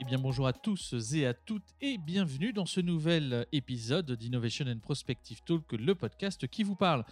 [0.00, 4.66] Eh bien bonjour à tous et à toutes et bienvenue dans ce nouvel épisode d'Innovation
[4.68, 7.04] and Prospective Talk, le podcast qui vous parle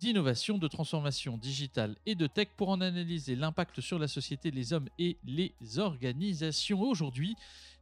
[0.00, 4.72] d'innovation, de transformation digitale et de tech pour en analyser l'impact sur la société, les
[4.72, 6.82] hommes et les organisations.
[6.82, 7.36] Aujourd'hui,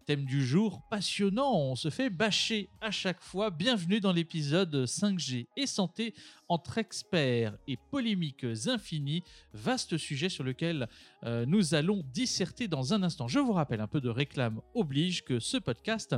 [0.05, 3.51] thème du jour passionnant, on se fait bâcher à chaque fois.
[3.51, 6.15] Bienvenue dans l'épisode 5G et santé
[6.49, 9.23] entre experts et polémiques infinies,
[9.55, 10.91] vaste sujet sur lequel
[11.25, 13.29] euh, nous allons disserter dans un instant.
[13.29, 16.15] Je vous rappelle un peu de réclame oblige que ce podcast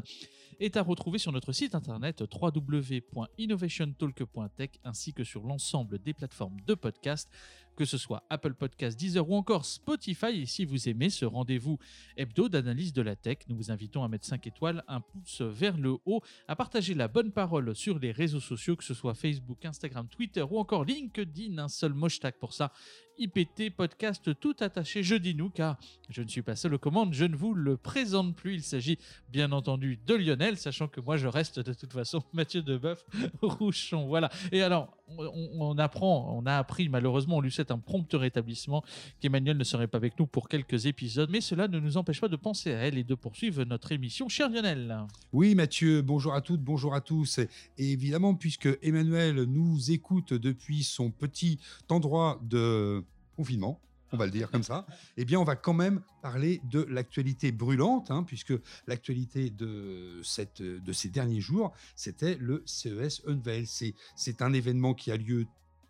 [0.58, 6.74] est à retrouver sur notre site internet www.innovationtalk.tech ainsi que sur l'ensemble des plateformes de
[6.74, 7.30] podcast,
[7.76, 10.42] que ce soit Apple Podcast, Deezer ou encore Spotify.
[10.42, 11.78] Et si vous aimez ce rendez-vous
[12.16, 15.76] hebdo d'analyse de la tech, nous vous invitons à mettre 5 étoiles, un pouce vers
[15.76, 19.64] le haut, à partager la bonne parole sur les réseaux sociaux, que ce soit Facebook,
[19.64, 21.58] Instagram, Twitter ou encore LinkedIn.
[21.58, 22.72] Un seul hashtag pour ça.
[23.18, 25.02] IPT Podcast tout attaché.
[25.02, 27.14] Je dis nous car je ne suis pas seul aux commandes.
[27.14, 28.54] Je ne vous le présente plus.
[28.54, 28.98] Il s'agit
[29.30, 33.04] bien entendu de Lionel, sachant que moi je reste de toute façon Mathieu Deboeuf
[33.42, 34.06] Rouchon.
[34.06, 34.30] Voilà.
[34.52, 38.84] Et alors, on, apprend, on a appris malheureusement, on lui souhaite un prompt rétablissement
[39.20, 42.28] qu'Emmanuel ne serait pas avec nous pour quelques épisodes, mais cela ne nous empêche pas
[42.28, 44.28] de penser à elle et de poursuivre notre émission.
[44.28, 44.98] Cher Lionel.
[45.32, 47.38] Oui, Mathieu, bonjour à toutes, bonjour à tous.
[47.38, 51.58] Et évidemment, puisque Emmanuel nous écoute depuis son petit
[51.88, 53.04] endroit de
[53.36, 53.80] confinement,
[54.12, 57.52] on va le dire comme ça, eh bien, on va quand même parler de l'actualité
[57.52, 58.54] brûlante, hein, puisque
[58.86, 63.66] l'actualité de, cette, de ces derniers jours, c'était le CES Unveil.
[64.14, 65.46] C'est un événement qui a lieu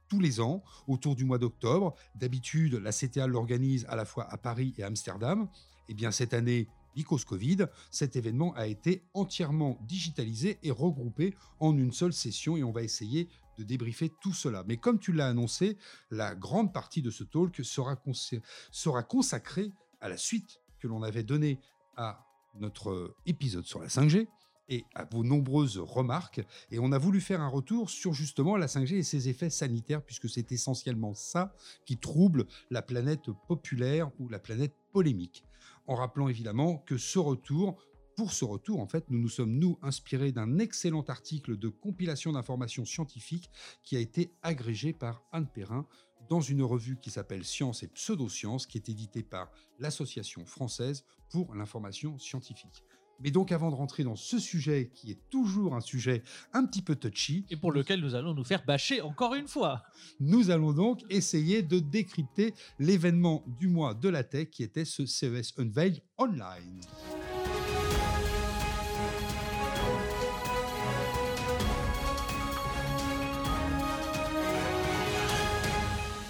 [0.09, 1.95] tous les ans, autour du mois d'octobre.
[2.15, 5.49] D'habitude, la CTA l'organise à la fois à Paris et à Amsterdam.
[5.89, 11.77] Eh bien, cette année, Icos Covid, cet événement a été entièrement digitalisé et regroupé en
[11.77, 14.65] une seule session et on va essayer de débriefer tout cela.
[14.67, 15.77] Mais comme tu l'as annoncé,
[16.11, 21.61] la grande partie de ce talk sera, consacrée à la suite que l'on avait donnée
[21.97, 22.27] à
[22.59, 24.29] notre épisode sur la 5G
[24.69, 26.41] et à vos nombreuses remarques.
[26.71, 30.03] Et on a voulu faire un retour sur justement la 5G et ses effets sanitaires,
[30.03, 35.45] puisque c'est essentiellement ça qui trouble la planète populaire ou la planète polémique.
[35.87, 37.79] En rappelant évidemment que ce retour
[38.17, 42.33] pour ce retour, en fait, nous nous sommes, nous, inspirés d'un excellent article de compilation
[42.33, 43.51] d'informations scientifiques
[43.83, 45.87] qui a été agrégé par Anne Perrin
[46.31, 51.55] dans une revue qui s'appelle Science et Pseudosciences, qui est éditée par l'Association française pour
[51.55, 52.83] l'information scientifique.
[53.21, 56.23] Mais donc avant de rentrer dans ce sujet qui est toujours un sujet
[56.53, 57.47] un petit peu touchy.
[57.51, 59.85] Et pour lequel nous allons nous faire bâcher encore une fois.
[60.21, 65.07] Nous allons donc essayer de décrypter l'événement du mois de la tech qui était ce
[65.07, 66.81] CES Unveil Online.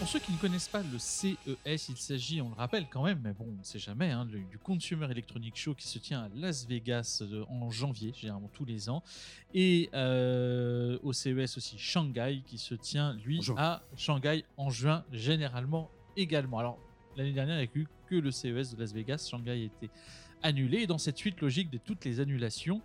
[0.07, 3.19] Pour ceux qui ne connaissent pas le CES, il s'agit, on le rappelle quand même,
[3.25, 6.29] mais bon, on ne sait jamais, hein, du Consumer Electronic Show qui se tient à
[6.37, 9.03] Las Vegas euh, en janvier, généralement tous les ans,
[9.53, 15.91] et euh, au CES aussi Shanghai qui se tient, lui, à Shanghai en juin, généralement
[16.17, 16.61] également.
[16.61, 16.79] Alors,
[17.17, 19.91] l'année dernière, il n'y a eu que le CES de Las Vegas, Shanghai était
[20.43, 20.83] annulé.
[20.83, 22.83] Et dans cette suite logique de toutes les annulations,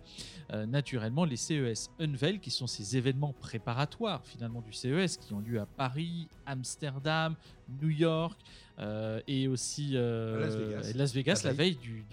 [0.52, 5.40] euh, naturellement, les CES Unveil, qui sont ces événements préparatoires finalement du CES, qui ont
[5.40, 7.36] lieu à Paris, Amsterdam,
[7.80, 8.38] New York
[8.78, 12.04] euh, et aussi euh, Las Vegas, la, veille, du,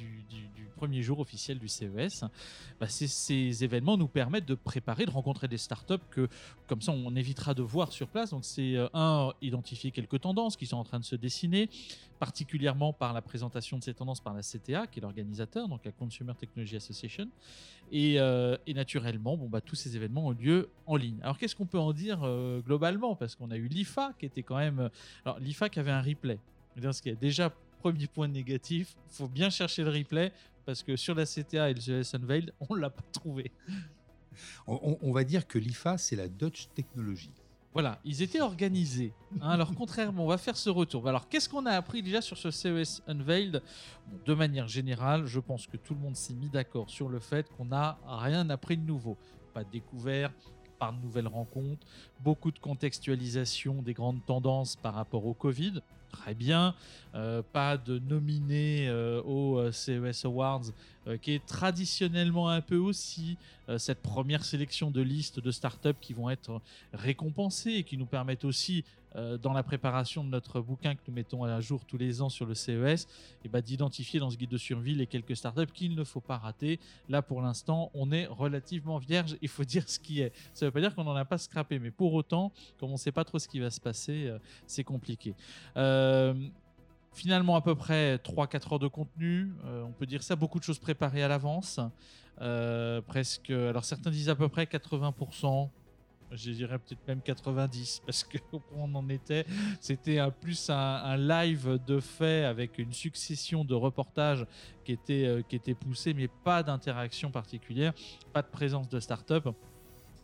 [0.75, 2.23] premier jour officiel du CES.
[2.79, 6.29] Bah, ces événements nous permettent de préparer, de rencontrer des startups que,
[6.67, 8.29] comme ça, on évitera de voir sur place.
[8.29, 11.69] Donc, c'est un, identifier quelques tendances qui sont en train de se dessiner,
[12.17, 15.91] particulièrement par la présentation de ces tendances par la CTA, qui est l'organisateur, donc la
[15.91, 17.27] Consumer Technology Association.
[17.91, 21.17] Et, et naturellement, bon, bah, tous ces événements ont lieu en ligne.
[21.21, 22.19] Alors, qu'est-ce qu'on peut en dire
[22.65, 23.15] globalement?
[23.15, 24.89] Parce qu'on a eu l'IFA qui était quand même.
[25.25, 26.39] Alors, l'IFA qui avait un replay.
[26.75, 30.31] Ce déjà premier point négatif, il faut bien chercher le replay
[30.65, 33.51] parce que sur la CTA et le CES Unveiled, on l'a pas trouvé.
[34.67, 37.31] On, va dire que l'IFA, c'est la Dutch Technology.
[37.73, 39.13] Voilà, ils étaient organisés.
[39.41, 39.49] Hein.
[39.51, 41.07] alors contrairement, on va faire ce retour.
[41.07, 43.61] Alors qu'est-ce qu'on a appris déjà sur ce CES Unveiled?
[44.25, 47.47] De manière générale, je pense que tout le monde s'est mis d'accord sur le fait
[47.55, 49.17] qu'on n'a rien appris de nouveau.
[49.53, 50.31] Pas de découvert,
[50.79, 51.85] par de nouvelles rencontres,
[52.21, 55.81] beaucoup de contextualisation des grandes tendances par rapport au Covid.
[56.11, 56.73] Très bien,
[57.13, 60.63] euh, pas de nominé euh, au euh, CES Awards,
[61.17, 63.37] qui est traditionnellement un peu aussi
[63.77, 66.61] cette première sélection de listes de startups qui vont être
[66.93, 68.83] récompensées et qui nous permettent aussi
[69.15, 72.29] euh, dans la préparation de notre bouquin que nous mettons à jour tous les ans
[72.29, 73.07] sur le CES,
[73.43, 76.37] et bah, d'identifier dans ce guide de survie les quelques startups qu'il ne faut pas
[76.37, 76.79] rater.
[77.09, 79.35] Là, pour l'instant, on est relativement vierge.
[79.41, 80.31] Il faut dire ce qui est.
[80.53, 82.93] Ça ne veut pas dire qu'on n'en a pas scrappé, mais pour autant, comme on
[82.93, 85.33] ne sait pas trop ce qui va se passer, euh, c'est compliqué.
[87.11, 89.51] Euh, Finalement, à peu près 3-4 heures de contenu.
[89.65, 91.79] on peut dire ça, beaucoup de choses préparées à l'avance.
[93.07, 95.69] presque, alors certains disent à peu près 80%,
[96.31, 98.37] je dirais peut-être même 90 parce que
[98.75, 99.45] on en était,
[99.79, 104.45] c'était plus un, live de fait avec une succession de reportages
[104.85, 107.93] qui étaient, euh, qui étaient poussés, mais pas d'interaction particulière,
[108.33, 109.49] pas de présence de start-up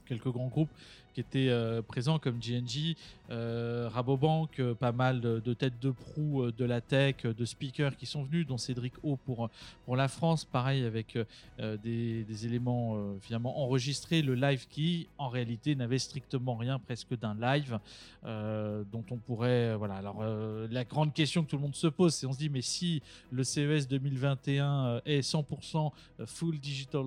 [0.06, 0.70] quelques grands groupes
[1.16, 2.98] qui étaient euh, présents comme GNG,
[3.30, 8.06] euh, Rabobank, euh, pas mal de, têtes de proue de la tech, de speakers qui
[8.06, 9.50] sont venus, dont Cédric O pour,
[9.86, 11.18] pour la France, pareil avec
[11.58, 17.80] des, éléments finalement enregistrés, le live qui en réalité n'avait strictement rien presque d'un live
[18.24, 19.76] dont on pourrait...
[19.76, 20.22] voilà, alors
[20.70, 23.02] la grande question que tout le monde se pose, c'est on se dit mais si
[23.32, 25.92] le CES 2021 est 100%
[26.26, 27.06] full digital,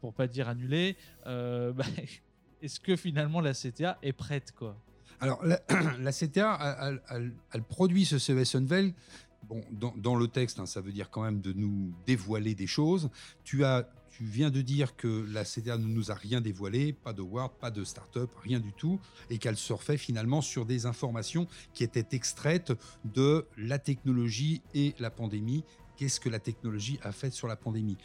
[0.00, 0.96] pour pas dire annulé,
[1.26, 1.84] bah,
[2.62, 4.76] est-ce que finalement la CTA est prête quoi?
[5.20, 5.58] Alors la,
[6.12, 8.94] CTA, elle, produit ce CES Unveil.
[9.44, 13.10] Bon, dans, le texte, hein, ça veut dire quand même de nous dévoiler des choses.
[13.44, 17.14] Tu as tu viens de dire que la CTA ne nous a rien dévoilé, pas
[17.14, 19.00] de Word, pas de start-up, rien du tout,
[19.30, 22.74] et qu'elle surfait finalement sur des informations qui étaient extraites
[23.06, 25.64] de la technologie et la pandémie.
[25.96, 27.96] Qu'est-ce que la technologie a fait sur la pandémie?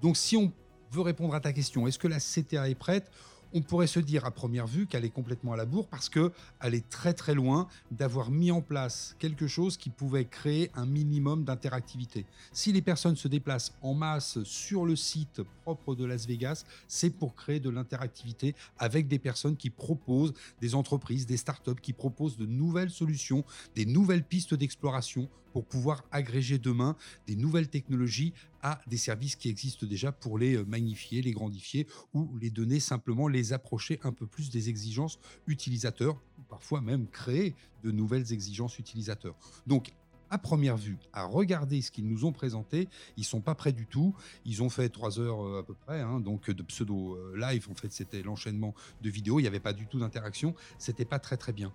[0.00, 0.52] Donc si on
[0.90, 3.10] veut répondre à ta question, est-ce que la CTA est prête?
[3.54, 6.74] On pourrait se dire à première vue qu'elle est complètement à la bourre parce qu'elle
[6.74, 11.44] est très très loin d'avoir mis en place quelque chose qui pouvait créer un minimum
[11.44, 12.26] d'interactivité.
[12.52, 17.10] Si les personnes se déplacent en masse sur le site propre de Las Vegas, c'est
[17.10, 22.36] pour créer de l'interactivité avec des personnes qui proposent, des entreprises, des startups qui proposent
[22.36, 23.44] de nouvelles solutions,
[23.74, 26.96] des nouvelles pistes d'exploration pour pouvoir agréger demain
[27.26, 28.32] des nouvelles technologies
[28.62, 32.80] à des services qui existent déjà pour les euh, magnifier, les grandifier ou les donner
[32.80, 38.32] simplement, les approcher un peu plus des exigences utilisateurs, ou parfois même créer de nouvelles
[38.32, 39.36] exigences utilisateurs.
[39.66, 39.92] Donc
[40.30, 42.88] à première vue, à regarder ce qu'ils nous ont présenté,
[43.18, 44.14] ils sont pas prêts du tout.
[44.46, 47.68] Ils ont fait trois heures euh, à peu près, hein, donc de pseudo euh, live.
[47.70, 49.40] En fait, c'était l'enchaînement de vidéos.
[49.40, 50.54] Il n'y avait pas du tout d'interaction.
[50.78, 51.70] C'était pas très très bien.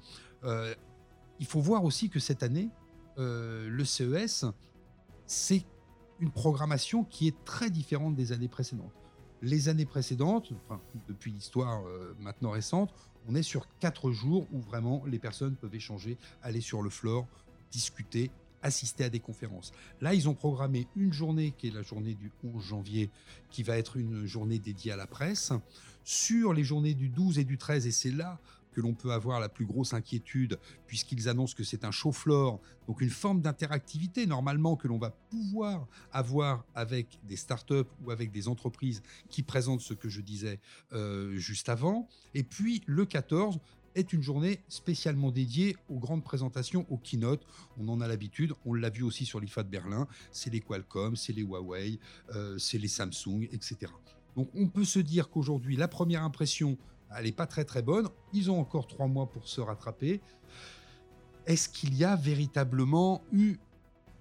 [1.40, 2.70] il faut voir aussi que cette année,
[3.18, 4.46] le CES,
[5.26, 5.66] c'est
[6.20, 8.94] une programmation qui est très différente des années précédentes.
[9.42, 10.52] Les années précédentes,
[11.08, 12.92] depuis l'histoire euh, maintenant récente,
[13.28, 17.28] on est sur quatre jours où vraiment les personnes peuvent échanger, aller sur le floor,
[17.72, 18.32] discuter,
[18.64, 19.74] assister à des conférences.
[20.02, 23.12] Là, ils ont programmé une journée qui est la journée du 11 janvier,
[23.52, 25.52] qui va être une journée dédiée à la presse.
[26.04, 28.40] Sur les journées du 12 et du 13, et c'est là
[28.78, 33.02] que l'on peut avoir la plus grosse inquiétude, puisqu'ils annoncent que c'est un floor, donc
[33.02, 38.48] une forme d'interactivité normalement que l'on va pouvoir avoir avec des startups ou avec des
[38.48, 40.60] entreprises qui présentent ce que je disais
[40.94, 42.08] euh, juste avant.
[42.36, 43.60] Et puis le 14,
[43.96, 47.48] est une journée spécialement dédiée aux grandes présentations, aux keynotes.
[47.80, 51.16] On en a l'habitude, on l'a vu aussi sur l'IFA de Berlin, c'est les Qualcomm,
[51.16, 51.98] c'est les Huawei,
[52.36, 53.92] euh, c'est les Samsung, etc.
[54.36, 56.78] Donc on peut se dire qu'aujourd'hui, la première impression
[57.16, 58.10] elle n'est pas très très bonne.
[58.34, 60.22] Ils ont encore trois mois pour se rattraper.
[61.46, 63.58] Est-ce qu'il y a véritablement eu,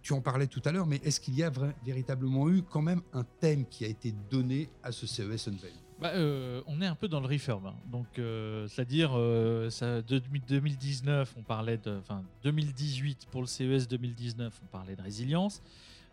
[0.03, 1.51] tu en parlais tout à l'heure, mais est-ce qu'il y a
[1.85, 6.11] véritablement eu quand même un thème qui a été donné à ce CES Unveil bah,
[6.13, 7.75] euh, on est un peu dans le refurb, hein.
[7.91, 9.71] donc euh, c'est-à-dire euh,
[10.11, 15.63] 2019, on parlait de, enfin 2018 pour le CES 2019, on parlait de résilience,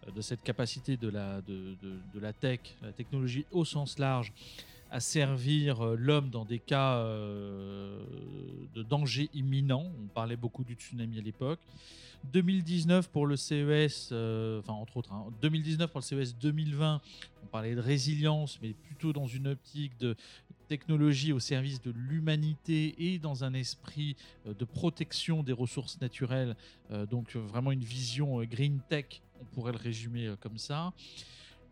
[0.07, 4.31] euh, de cette capacité de la, de, de la tech, la technologie au sens large
[4.93, 7.99] à servir euh, l'homme dans des cas euh,
[8.75, 9.91] de danger imminent.
[10.03, 11.59] On parlait beaucoup du tsunami à l'époque.
[12.31, 17.01] 2019 pour le CES, euh, enfin entre autres, 2019 hein, pour le CES 2020,
[17.41, 20.15] on parlait de résilience, mais plutôt dans une optique de
[20.67, 26.55] technologie au service de l'humanité et dans un esprit de protection des ressources naturelles.
[27.11, 30.93] donc vraiment une vision green tech, on pourrait le résumer comme ça.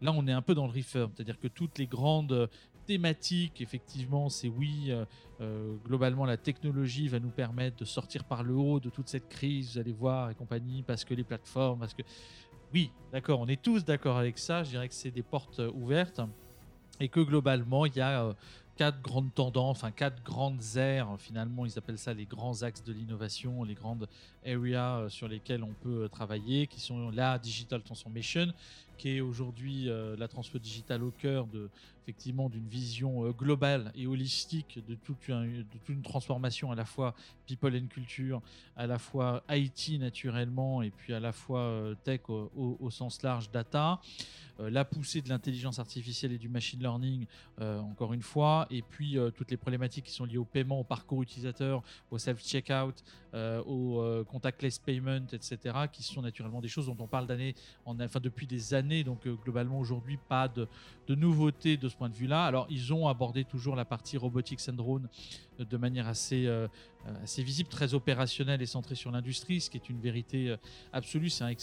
[0.01, 2.50] Là, on est un peu dans le refurb, c'est-à-dire que toutes les grandes
[2.91, 5.05] thématique, effectivement, c'est oui, euh,
[5.39, 9.29] euh, globalement, la technologie va nous permettre de sortir par le haut de toute cette
[9.29, 12.01] crise, vous allez voir, et compagnie, parce que les plateformes, parce que...
[12.74, 15.71] Oui, d'accord, on est tous d'accord avec ça, je dirais que c'est des portes euh,
[15.74, 16.19] ouvertes,
[17.00, 18.36] et que globalement, il y a
[18.75, 22.91] quatre grandes tendances, enfin quatre grandes aires, finalement, ils appellent ça les grands axes de
[22.91, 24.10] l'innovation, les grandes
[24.45, 28.48] areas sur lesquelles on peut travailler, qui sont la digital transformation,
[29.01, 31.70] qui est aujourd'hui la transfo digitale au cœur de
[32.03, 37.15] effectivement d'une vision globale et holistique de toute, une, transformation à la fois
[37.48, 38.41] people and culture,
[38.75, 44.00] à la fois IT naturellement et puis à la fois tech au sens large data.
[44.62, 47.25] Euh, la poussée de l'intelligence artificielle et du machine learning,
[47.60, 50.79] euh, encore une fois, et puis euh, toutes les problématiques qui sont liées au paiement,
[50.79, 53.03] au parcours utilisateur, au self-checkout,
[53.65, 57.55] au contactless payment, etc., qui sont naturellement des choses dont on parle d'années,
[57.86, 60.67] enfin depuis des années, donc globalement aujourd'hui pas de,
[61.07, 62.45] de nouveautés de ce point de vue-là.
[62.45, 64.75] Alors ils ont abordé toujours la partie robotics and
[65.63, 66.48] de manière assez,
[67.24, 70.56] assez visible, très opérationnelle et centrée sur l'industrie, ce qui est une vérité
[70.94, 71.30] absolue.
[71.30, 71.53] C'est un,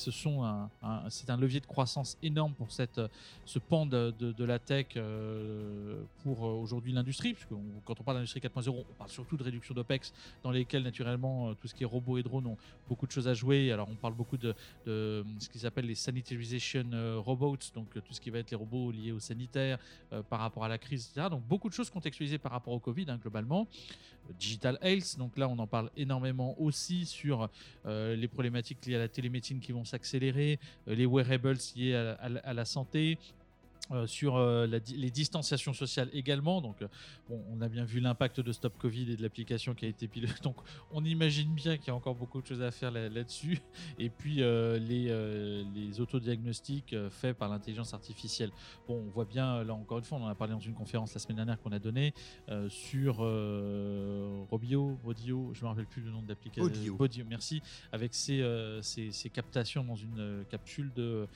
[1.09, 3.00] c'est un levier de croissance énorme pour cette,
[3.45, 7.50] ce pan de, de, la tech euh, pour euh, aujourd'hui l'industrie, puisque
[7.85, 10.12] quand on parle d'industrie 4.0, on parle surtout de réduction d'OPEX,
[10.43, 12.57] dans lesquels naturellement euh, tout ce qui est robots et drones ont
[12.88, 13.73] beaucoup de choses à jouer.
[13.73, 14.55] Alors on parle beaucoup de,
[14.87, 16.85] de ce qu'ils appellent les sanitarization
[17.25, 19.78] robots, donc tout ce qui va être les robots liés au sanitaire
[20.28, 21.28] par rapport à la crise, etc.
[21.31, 23.67] Donc beaucoup de choses contextualisées par rapport au Covid, hein, globalement.
[24.38, 27.49] Digital Health, donc là on en parle énormément aussi sur
[27.87, 33.16] les problématiques liées à la télémédecine qui vont s'accélérer, les wearables liés à la santé,
[33.90, 36.61] euh, sur euh, les distanciations sociales également.
[36.61, 36.88] Donc, euh,
[37.30, 40.35] on a bien vu l'impact de Stop Covid et de l'application qui a été pilotée.
[40.42, 40.57] Donc,
[40.90, 43.62] on imagine bien qu'il y a encore beaucoup de choses à faire là-dessus.
[43.99, 48.50] et puis, les, les autodiagnostics faits par l'intelligence artificielle.
[48.87, 51.14] Bon, on voit bien, là encore une fois, on en a parlé dans une conférence
[51.14, 52.12] la semaine dernière qu'on a donnée
[52.68, 53.16] sur
[54.50, 56.95] Robio, Bodio, je ne me rappelle plus le nom de l'application.
[56.95, 57.25] Bodio.
[57.26, 57.62] merci.
[57.92, 58.42] Avec ces,
[58.83, 61.26] ces, captations dans une capsule de,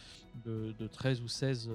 [0.44, 1.71] de, de 13 ou 16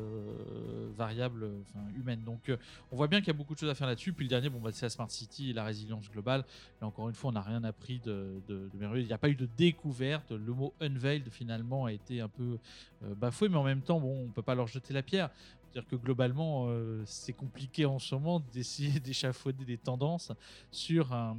[0.96, 1.50] variable
[1.96, 2.22] humaine.
[2.24, 2.58] Donc euh,
[2.92, 4.14] on voit bien qu'il y a beaucoup de choses à faire là-dessus.
[4.14, 6.44] Puis le dernier, bon, bah, c'est la Smart City et la résilience globale.
[6.82, 8.42] Et encore une fois, on n'a rien appris de,
[8.74, 9.06] merveilleux.
[9.06, 10.32] Il n'y a pas eu de découverte.
[10.32, 12.58] Le mot unveiled finalement a été un peu
[13.04, 15.30] euh, bafoué, mais en même temps, bon, on peut pas leur jeter la pierre.
[15.78, 20.32] C'est-à-dire que globalement, euh, c'est compliqué en ce moment d'essayer d'échafauder des tendances
[20.72, 21.38] sur un,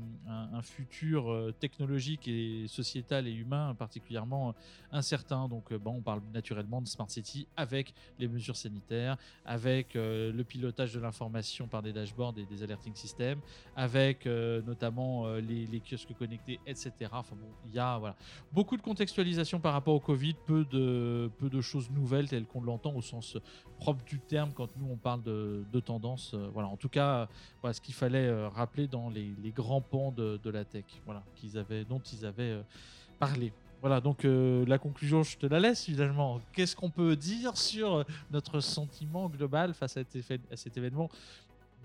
[0.62, 4.54] futur euh, technologique et sociétal et humain particulièrement
[4.92, 5.48] incertain.
[5.48, 10.42] Donc, euh, bon, on parle naturellement de Smart City avec les mesures sanitaires, avec le
[10.42, 13.40] pilotage de l'information par des dashboards et des alerting systems,
[13.74, 16.92] avec notamment les, les, kiosques connectés, etc.
[17.12, 18.16] Enfin bon, il y a voilà,
[18.52, 22.62] beaucoup de contextualisation par rapport au Covid, peu de, peu de choses nouvelles telles qu'on
[22.62, 23.36] l'entend au sens
[23.78, 26.32] propre du terme quand nous on parle de, tendance.
[26.34, 27.28] Euh, voilà, en tout cas,
[27.60, 31.58] voilà ce qu'il fallait euh, rappeler dans les, grands pans de, la tech, voilà, qu'ils
[31.58, 32.62] avaient, dont ils avaient euh,
[33.18, 33.52] parlé.
[33.80, 36.40] Voilà, donc la conclusion, je te la laisse finalement.
[36.52, 41.08] Qu'est-ce qu'on peut dire sur notre sentiment global face à, à cet événement,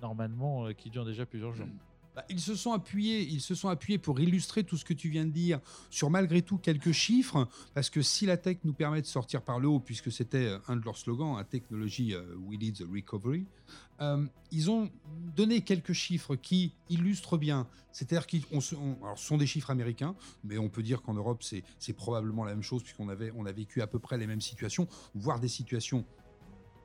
[0.02, 1.68] normalement, qui dure déjà plusieurs jours?
[2.16, 5.10] Bah, ils se sont appuyés, ils se sont appuyés pour illustrer tout ce que tu
[5.10, 9.02] viens de dire sur malgré tout quelques chiffres, parce que si la tech nous permet
[9.02, 12.36] de sortir par le haut, puisque c'était euh, un de leurs slogans, un technologie euh,
[12.38, 13.46] we lead the recovery,
[14.02, 14.90] euh, ils ont
[15.36, 17.68] donné quelques chiffres qui illustrent bien.
[17.92, 18.44] C'est-à-dire qu'ils
[19.16, 22.82] sont des chiffres américains, mais on peut dire qu'en Europe c'est probablement la même chose
[22.82, 26.04] puisqu'on on a vécu à peu près les mêmes situations, voire des situations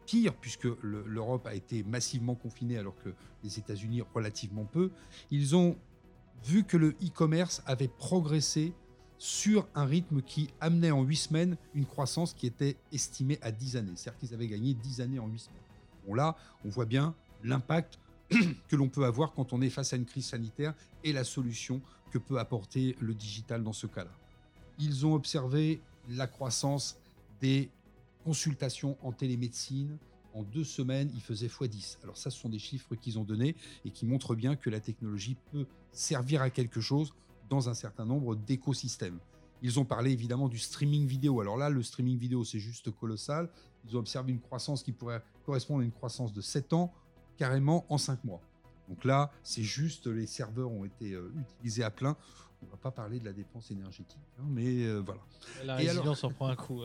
[0.08, 3.10] pire, puisque l'Europe a été massivement confinée alors que
[3.44, 4.90] les États-Unis relativement peu,
[5.30, 5.76] ils ont
[6.46, 8.72] vu que le e-commerce avait progressé
[9.18, 13.76] sur un rythme qui amenait en 8 semaines une croissance qui était estimée à 10
[13.76, 13.92] années.
[13.96, 15.60] C'est-à-dire qu'ils avaient gagné 10 années en 8 semaines.
[16.06, 17.98] Bon là, on voit bien l'impact
[18.68, 20.72] que l'on peut avoir quand on est face à une crise sanitaire
[21.04, 24.12] et la solution que peut apporter le digital dans ce cas-là.
[24.78, 26.96] Ils ont observé la croissance
[27.42, 27.68] des
[28.24, 29.98] consultation en télémédecine,
[30.34, 31.98] en deux semaines, il faisait x10.
[32.02, 34.80] Alors ça, ce sont des chiffres qu'ils ont donnés et qui montrent bien que la
[34.80, 37.14] technologie peut servir à quelque chose
[37.48, 39.18] dans un certain nombre d'écosystèmes.
[39.62, 41.40] Ils ont parlé évidemment du streaming vidéo.
[41.40, 43.50] Alors là, le streaming vidéo, c'est juste colossal.
[43.86, 46.92] Ils ont observé une croissance qui pourrait correspondre à une croissance de 7 ans,
[47.36, 48.40] carrément en 5 mois.
[48.88, 52.16] Donc là, c'est juste les serveurs ont été euh, utilisés à plein.
[52.62, 55.20] On ne va pas parler de la dépense énergétique, hein, mais euh, voilà.
[55.64, 56.82] La résilience en prend un coup.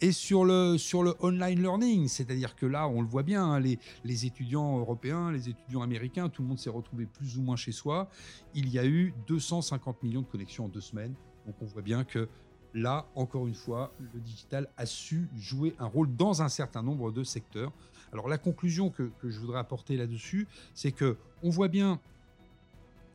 [0.00, 0.76] Et sur le,
[1.20, 5.82] online learning, c'est-à-dire que là, on le voit bien, hein, les, étudiants européens, les étudiants
[5.82, 8.08] américains, tout le monde s'est retrouvé plus ou moins chez soi.
[8.54, 11.14] Il y a eu 250 millions de connexions en deux semaines.
[11.46, 12.28] Donc on voit bien que
[12.74, 17.10] là, encore une fois, le digital a su jouer un rôle dans un certain nombre
[17.10, 17.72] de secteurs.
[18.12, 22.00] Alors la conclusion que, que je voudrais apporter là-dessus, c'est que on voit bien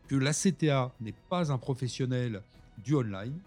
[0.08, 2.44] que la CTA n'est pas un professionnel
[2.84, 3.40] du online,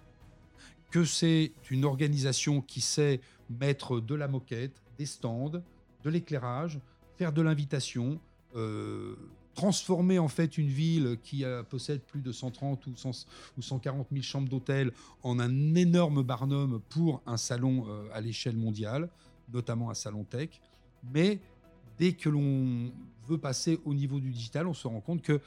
[0.91, 5.63] que c'est une organisation qui sait mettre de la moquette, des stands,
[6.05, 6.81] de l'éclairage,
[7.17, 8.21] faire de l'invitation,
[8.55, 9.17] euh,
[9.55, 12.95] transformer en fait une ville qui possède plus de 130 ou,
[13.63, 19.09] 140 000 chambres d'hôtel en un énorme barnum pour un salon euh, à l'échelle mondiale.
[19.53, 20.61] notamment à Salon Tech.
[21.15, 21.41] Mais
[21.99, 22.93] dès que l'on
[23.27, 25.41] veut passer au niveau du digital, on se rend compte que,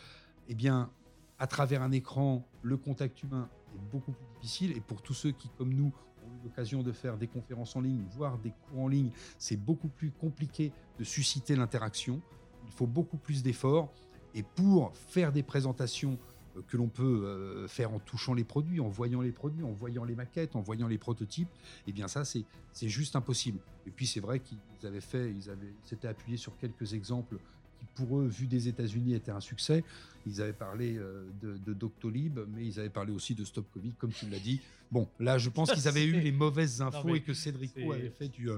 [0.48, 0.90] eh bien,
[1.38, 3.50] à travers un écran, le contact humain
[3.92, 4.72] beaucoup plus difficile.
[4.76, 5.92] Et pour tous ceux qui, comme nous,
[6.26, 9.58] ont eu l'occasion de faire des conférences en ligne, voire des cours en ligne, c'est
[9.58, 12.22] beaucoup plus compliqué de susciter l'interaction.
[12.66, 13.92] Il faut beaucoup plus d'efforts.
[14.36, 16.20] Et pour faire des présentations
[16.56, 19.72] euh, que l'on peut euh, faire en touchant les produits, en voyant les produits, en
[19.72, 21.50] voyant les maquettes, en voyant les prototypes,
[21.88, 22.46] eh bien ça, c'est
[22.88, 23.60] juste impossible.
[23.88, 25.52] Et puis c'est vrai qu'ils avaient fait, ils
[25.84, 27.40] s'étaient appuyés sur quelques exemples
[27.80, 29.84] qui, pour eux, vu des États-Unis, étaient un succès.
[30.28, 34.12] Ils avaient parlé euh, de, Doctolib, mais ils avaient parlé aussi de Stop Covid, comme
[34.12, 34.60] tu l'as dit.
[34.92, 38.28] Bon, là, je pense qu'ils avaient eu les mauvaises infos et que Cédrico avait fait
[38.28, 38.50] du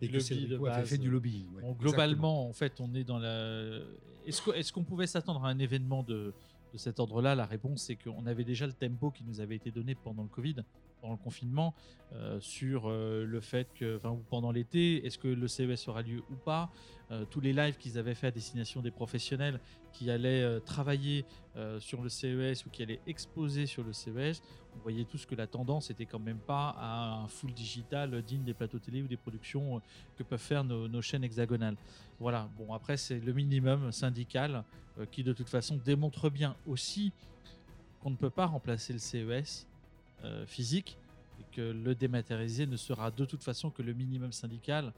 [0.00, 1.46] et que Cédrico avait fait du lobbying.
[1.80, 3.80] globalement, en fait, on est dans la.
[4.26, 6.32] Est-ce qu'on pouvait s'attendre à un événement de
[6.72, 9.70] de cet ordre-là, la réponse, c'est qu'on avait déjà le tempo qui nous avait été
[9.70, 10.56] donné pendant le Covid,
[11.00, 11.74] pendant le confinement,
[12.12, 14.00] euh, sur euh, le fait que,
[14.30, 16.70] pendant l'été, est-ce que le CES aura lieu ou pas
[17.10, 19.60] euh, Tous les lives qu'ils avaient fait à destination des professionnels
[19.92, 21.24] qui allaient travailler
[21.78, 24.42] sur le CES ou qui allaient exposer sur le CES,
[24.76, 28.44] on voyait tous que la tendance était quand même pas à un full digital digne
[28.44, 29.80] des plateaux télé ou des productions
[30.18, 31.76] que peuvent faire nos, chaînes hexagonales.
[32.20, 34.64] Voilà, bon, après, c'est le minimum syndical
[35.10, 37.10] qui de toute façon démontre bien aussi
[38.02, 39.66] qu'on ne peut pas remplacer le CES
[40.24, 40.98] euh, physique
[41.40, 44.92] et que le dématérialisé ne sera de toute façon que le minimum syndical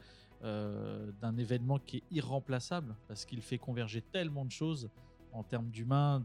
[0.44, 4.88] euh, d'un événement qui est irremplaçable parce qu'il fait converger tellement de choses
[5.32, 6.24] en termes d'humain,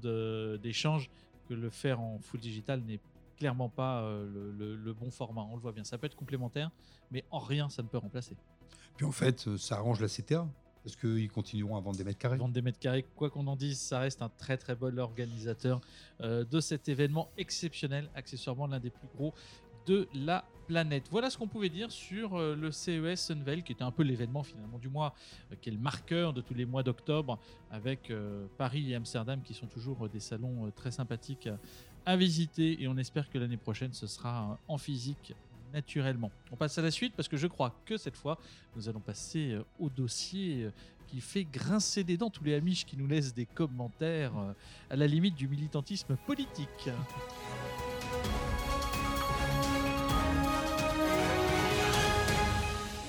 [0.61, 1.09] d'échange,
[1.49, 2.99] que le faire en full digital n'est
[3.37, 5.41] clairement pas le, le, bon format.
[5.41, 6.71] On le voit bien, ça peut être complémentaire,
[7.11, 8.37] mais en rien ça ne peut remplacer.
[8.95, 10.47] Puis en fait, ça arrange la CTA.
[10.85, 12.37] Est-ce qu'ils continueront à vendre des mètres carrés?
[12.37, 15.79] Vendre des mètres carrés, quoi qu'on en dise, ça reste un très très bon organisateur
[16.21, 19.33] euh, de cet événement exceptionnel, accessoirement l'un des plus gros
[19.85, 21.05] de la planète.
[21.09, 24.43] Voilà ce qu'on pouvait dire sur euh, le CES Unveil, qui était un peu l'événement
[24.43, 25.13] finalement du mois,
[25.51, 27.39] euh, qui est le marqueur de tous les mois d'octobre,
[27.71, 28.11] avec
[28.57, 31.49] Paris et Amsterdam qui sont toujours des salons très sympathiques
[32.05, 32.81] à visiter.
[32.83, 35.33] Et on espère que l'année prochaine, ce sera en physique
[35.73, 36.31] naturellement.
[36.51, 38.37] On passe à la suite parce que je crois que cette fois,
[38.75, 40.71] nous allons passer euh, au dossier euh,
[41.07, 44.53] qui fait grincer des dents tous les amiches qui nous laissent des commentaires euh,
[44.89, 46.89] à la limite du militantisme politique.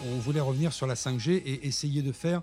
[0.06, 2.42] On voulait revenir sur la 5G et essayer de faire,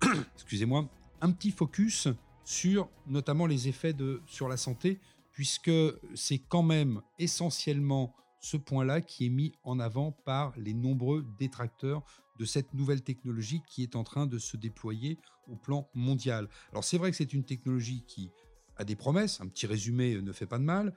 [0.34, 0.88] excusez-moi,
[1.20, 2.08] un petit focus
[2.44, 4.98] sur notamment les effets de, sur la santé,
[5.32, 5.70] puisque
[6.14, 12.04] c'est quand même essentiellement ce point-là qui est mis en avant par les nombreux détracteurs
[12.38, 16.48] de cette nouvelle technologie qui est en train de se déployer au plan mondial.
[16.72, 18.30] Alors c'est vrai que c'est une technologie qui
[18.76, 20.94] a des promesses, un petit résumé ne fait pas de mal,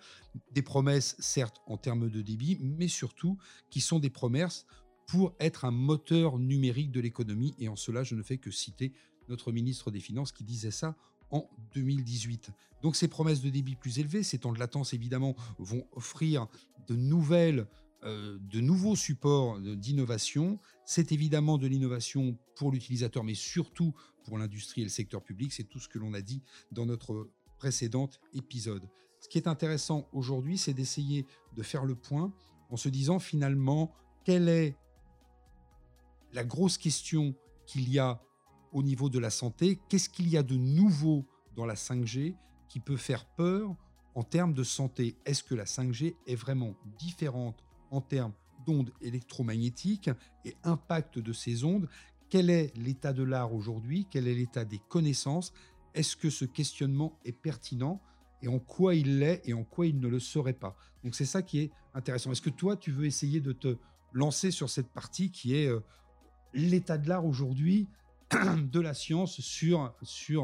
[0.52, 3.38] des promesses certes en termes de débit, mais surtout
[3.70, 4.66] qui sont des promesses
[5.08, 8.92] pour être un moteur numérique de l'économie, et en cela je ne fais que citer
[9.30, 10.96] notre ministre des Finances qui disait ça
[11.32, 12.52] en 2018.
[12.82, 16.48] Donc ces promesses de débit plus élevées, ces temps de latence évidemment, vont offrir
[16.88, 17.68] de nouvelles
[18.06, 20.60] euh, de nouveaux supports d'innovation.
[20.86, 25.52] C'est évidemment de l'innovation pour l'utilisateur, mais surtout pour l'industrie et le secteur public.
[25.52, 28.88] C'est tout ce que l'on a dit dans notre précédent épisode.
[29.22, 32.32] Ce qui est intéressant aujourd'hui, c'est d'essayer de faire le point
[32.70, 33.92] en se disant finalement
[34.24, 34.78] quelle est
[36.32, 37.34] la grosse question
[37.66, 38.22] qu'il y a
[38.72, 42.36] au niveau de la santé, qu'est-ce qu'il y a de nouveau dans la 5G
[42.68, 43.76] qui peut faire peur
[44.16, 48.34] en termes de santé Est-ce que la 5G est vraiment différente en termes
[48.66, 50.10] d'ondes électromagnétiques
[50.46, 51.88] et impact de ces ondes?
[52.30, 54.08] Quel est l'état de l'art aujourd'hui?
[54.10, 55.54] Quel est l'état des connaissances?
[55.94, 58.02] Est-ce que ce questionnement est pertinent?
[58.42, 60.76] Et en quoi il l'est et en quoi il ne le serait pas?
[61.04, 62.32] Donc c'est ça qui est intéressant.
[62.32, 63.78] Est-ce que toi, tu veux essayer de te
[64.14, 65.82] lancer sur cette partie qui est euh,
[66.54, 67.88] l'état de l'art aujourd'hui
[68.32, 69.94] de la science sur,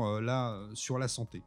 [0.05, 1.43] euh, la santé?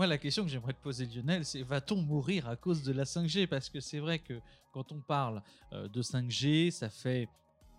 [0.00, 3.04] Moi, la question que j'aimerais te poser, Lionel, c'est va-t-on mourir à cause de la
[3.04, 4.40] 5G Parce que c'est vrai que
[4.72, 5.42] quand on parle
[5.74, 7.28] euh, de 5G, ça fait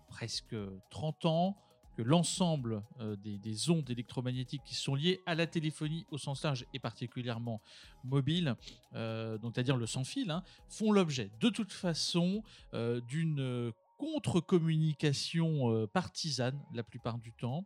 [0.06, 0.54] presque
[0.90, 1.56] 30 ans
[1.96, 6.64] que l'ensemble euh, des, ondes électromagnétiques qui sont liées à la téléphonie au sens large
[6.72, 7.60] et particulièrement
[8.04, 8.54] mobile,
[8.92, 16.60] donc c'est-à-dire le sans fil, hein, font l'objet de toute façon d'une contre-communication euh, partisane
[16.74, 17.64] la plupart du temps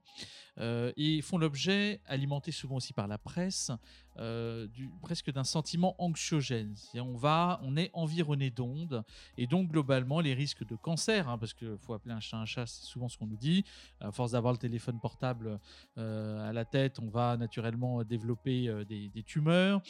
[0.58, 3.70] euh, et font l'objet, alimentés souvent aussi par la presse,
[4.18, 4.66] euh,
[5.02, 6.74] presque d'un sentiment anxiogène.
[6.94, 9.04] on va, on est environné d'ondes
[9.36, 12.46] et donc globalement les risques de cancer, hein, parce qu'il faut appeler un chat un
[12.46, 13.64] chat, c'est souvent ce qu'on nous dit.
[14.00, 15.58] À force d'avoir le téléphone portable
[15.98, 19.80] euh, à la tête, on va naturellement développer euh, des, tumeurs.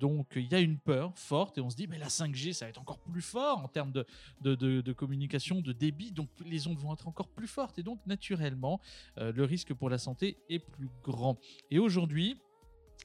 [0.00, 2.64] donc il y a une peur forte et on se dit mais la 5G ça
[2.64, 6.92] va être encore plus fort en termes de communication, de débit, donc les ondes vont
[6.94, 8.80] être encore plus fortes et donc naturellement
[9.16, 11.38] le risque pour la santé est plus grand.
[11.70, 12.40] Et aujourd'hui,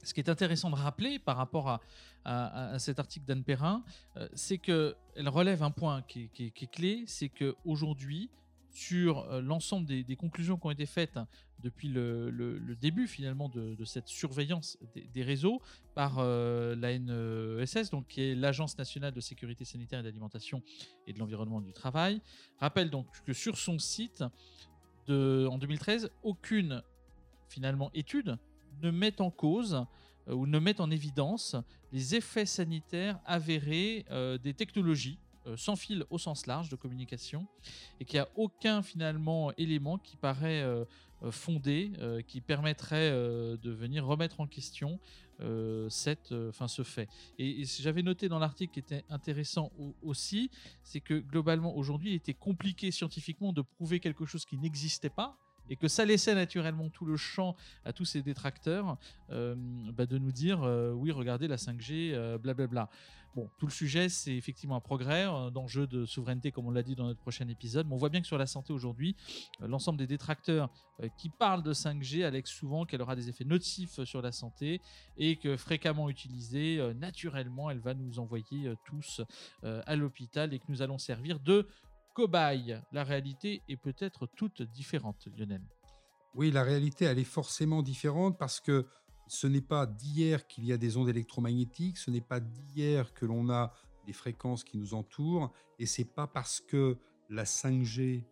[0.06, 1.80] ce qui est intéressant de rappeler par rapport
[2.24, 3.84] à, cet article d'Anne Perrin,
[4.16, 4.94] euh, c'est qu'elle
[5.28, 8.30] relève un point qui est, clé, c'est qu'aujourd'hui,
[8.72, 11.18] sur euh, l'ensemble des, conclusions qui ont été faites
[11.62, 14.76] depuis le, début finalement de, cette surveillance
[15.12, 15.60] des, réseaux
[15.94, 20.62] par euh, la NESS, donc qui est l'Agence nationale de sécurité sanitaire et d'alimentation
[21.06, 22.20] et de l'environnement du travail,
[22.58, 24.24] rappelle donc que sur son site
[25.08, 26.82] en 2013, aucune
[27.48, 28.36] finalement étude
[28.82, 29.86] ne met en cause
[30.28, 31.56] euh, ou ne met en évidence
[31.92, 37.46] les effets sanitaires avérés euh, des technologies euh, sans fil au sens large de communication
[38.00, 40.64] et qu'il n'y a aucun finalement élément qui paraît
[41.30, 41.92] fondé
[42.28, 45.00] qui permettrait de venir remettre en question
[45.88, 47.08] cette, enfin, ce fait.
[47.38, 50.50] Et, et j'avais noté dans l'article qui était intéressant aussi,
[50.82, 55.38] c'est que globalement aujourd'hui il était compliqué scientifiquement de prouver quelque chose qui n'existait pas
[55.70, 58.96] et que ça laissait naturellement tout le champ à tous ces détracteurs
[59.30, 59.54] euh,
[59.92, 62.88] bah, de nous dire euh, oui, regardez la 5G, euh, blablabla.
[63.34, 66.94] Bon, tout le sujet, c'est effectivement un progrès d'enjeu de souveraineté, comme on l'a dit
[66.94, 67.86] dans notre prochain épisode.
[67.86, 69.14] Mais on voit bien que sur la santé aujourd'hui,
[69.60, 70.70] l'ensemble des détracteurs
[71.18, 74.80] qui parlent de 5G alexent souvent qu'elle aura des effets nocifs sur la santé
[75.18, 79.20] et que fréquemment utilisée, naturellement, elle va nous envoyer tous
[79.62, 81.68] à l'hôpital et que nous allons servir de
[82.16, 82.80] cobaye.
[82.92, 85.62] La réalité est peut-être toute différente, Lionel.
[86.34, 88.86] Oui, la réalité, elle est forcément différente parce que
[89.26, 93.26] ce n'est pas d'hier qu'il y a des ondes électromagnétiques, ce n'est pas d'hier que
[93.26, 93.74] l'on a
[94.06, 96.96] des fréquences qui nous entourent, et c'est pas parce que
[97.28, 98.24] la 5G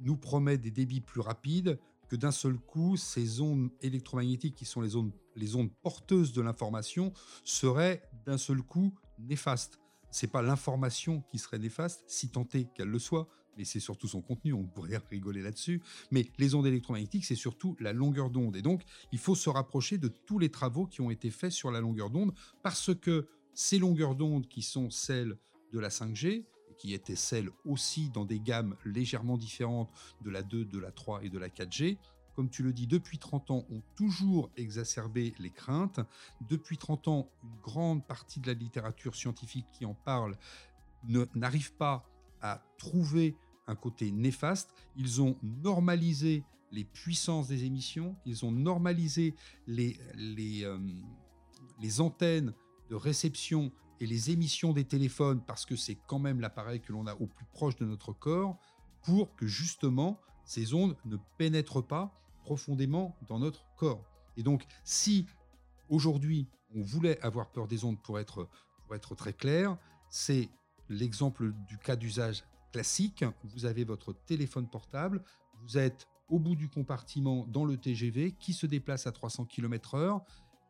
[0.00, 4.80] nous promet des débits plus rapides que d'un seul coup, ces ondes électromagnétiques qui sont
[4.80, 7.12] les ondes, les ondes porteuses de l'information
[7.44, 9.78] seraient d'un seul coup néfastes
[10.16, 14.08] c'est pas l'information qui serait néfaste, si tant est qu'elle le soit, mais c'est surtout
[14.08, 15.82] son contenu, on pourrait rigoler là-dessus.
[16.10, 18.56] Mais les ondes électromagnétiques, c'est surtout la longueur d'onde.
[18.56, 21.70] Et donc, il faut se rapprocher de tous les travaux qui ont été faits sur
[21.70, 25.36] la longueur d'onde, parce que ces longueurs d'onde qui sont celles
[25.72, 26.46] de la 5G,
[26.78, 29.90] qui étaient celles aussi dans des gammes légèrement différentes
[30.22, 31.98] de la 2, de la 3 et de la 4G,
[32.36, 36.00] comme tu le dis, depuis 30 ans, ont toujours exacerbé les craintes.
[36.42, 40.36] Depuis 30 ans, une grande partie de la littérature scientifique qui en parle
[41.34, 42.06] n'arrive pas
[42.42, 43.34] à trouver
[43.66, 44.74] un côté néfaste.
[44.96, 49.34] Ils ont normalisé les puissances des émissions, ils ont normalisé
[49.66, 50.78] les, les, euh,
[51.80, 52.52] les antennes
[52.90, 57.06] de réception et les émissions des téléphones, parce que c'est quand même l'appareil que l'on
[57.06, 58.58] a au plus proche de notre corps,
[59.02, 62.12] pour que justement ces ondes ne pénètrent pas
[62.46, 64.04] profondément dans notre corps.
[64.36, 65.26] Et donc, si
[65.88, 68.48] aujourd'hui on voulait avoir peur des ondes pour être,
[68.84, 69.76] pour être très clair,
[70.10, 70.48] c'est
[70.88, 73.24] l'exemple du cas d'usage classique.
[73.42, 75.24] Vous avez votre téléphone portable,
[75.60, 80.20] vous êtes au bout du compartiment dans le TGV qui se déplace à 300 km/h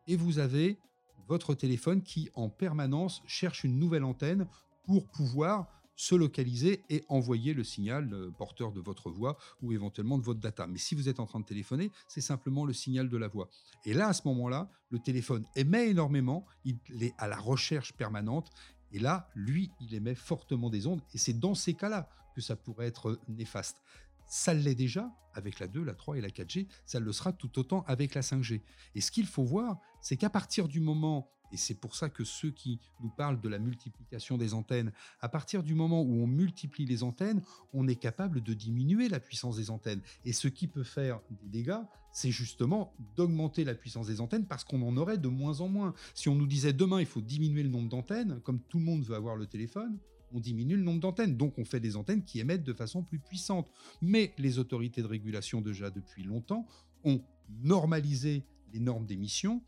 [0.07, 0.79] et vous avez
[1.27, 4.47] votre téléphone qui en permanence cherche une nouvelle antenne
[4.83, 10.17] pour pouvoir se localiser et envoyer le signal euh, porteur de votre voix ou éventuellement
[10.17, 10.67] de votre data.
[10.67, 13.49] Mais si vous êtes en train de téléphoner, c'est simplement le signal de la voix.
[13.83, 18.51] Et là, à ce moment-là, le téléphone émet énormément, il est à la recherche permanente.
[18.91, 21.01] Et là, lui, il émet fortement des ondes.
[21.13, 23.81] Et c'est dans ces cas-là que ça pourrait être néfaste.
[24.27, 27.59] Ça l'est déjà avec la 2, la 3 et la 4G, ça le sera tout
[27.59, 28.61] autant avec la 5G.
[28.95, 32.23] Et ce qu'il faut voir, c'est qu'à partir du moment et c'est pour ça que
[32.23, 36.27] ceux qui nous parlent de la multiplication des antennes, à partir du moment où on
[36.27, 37.41] multiplie les antennes,
[37.73, 40.01] on est capable de diminuer la puissance des antennes.
[40.25, 41.81] Et ce qui peut faire des dégâts,
[42.11, 45.93] c'est justement d'augmenter la puissance des antennes parce qu'on en aurait de moins en moins.
[46.13, 49.03] Si on nous disait demain il faut diminuer le nombre d'antennes, comme tout le monde
[49.03, 49.99] veut avoir le téléphone,
[50.33, 51.37] on diminue le nombre d'antennes.
[51.37, 53.71] Donc on fait des antennes qui émettent de façon plus puissante.
[54.01, 56.65] Mais les autorités de régulation déjà depuis longtemps
[57.03, 57.21] ont
[57.63, 59.61] normalisé les normes d'émission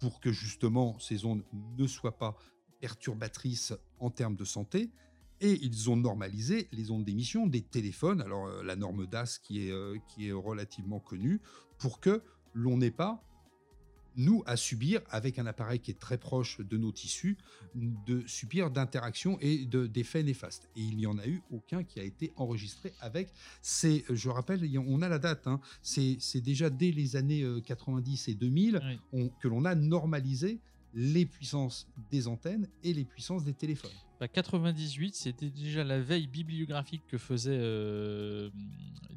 [0.00, 1.44] pour que justement ces ondes
[1.78, 2.36] ne soient pas
[2.80, 4.90] perturbatrices en termes de santé.
[5.40, 9.66] Et ils ont normalisé les ondes d'émission des téléphones, alors euh, la norme DAS qui
[9.66, 11.40] est, euh, qui est relativement connue,
[11.78, 13.22] pour que l'on n'ait pas,
[14.16, 17.36] nous, à subir, avec un appareil qui est très proche de nos tissus,
[17.74, 20.68] de subir d'interactions et d'effets néfastes.
[20.76, 23.28] Et il n'y en a eu aucun qui a été enregistré avec
[23.62, 28.32] ces, je rappelle, on a la date, hein, c'est déjà dès les années 90 euh,
[28.32, 28.98] et 2000
[29.40, 30.60] que l'on a normalisé
[30.94, 33.90] les puissances des antennes et les puissances des téléphones.
[34.32, 38.50] 98, bah, c'était déjà la veille bibliographique que faisait euh,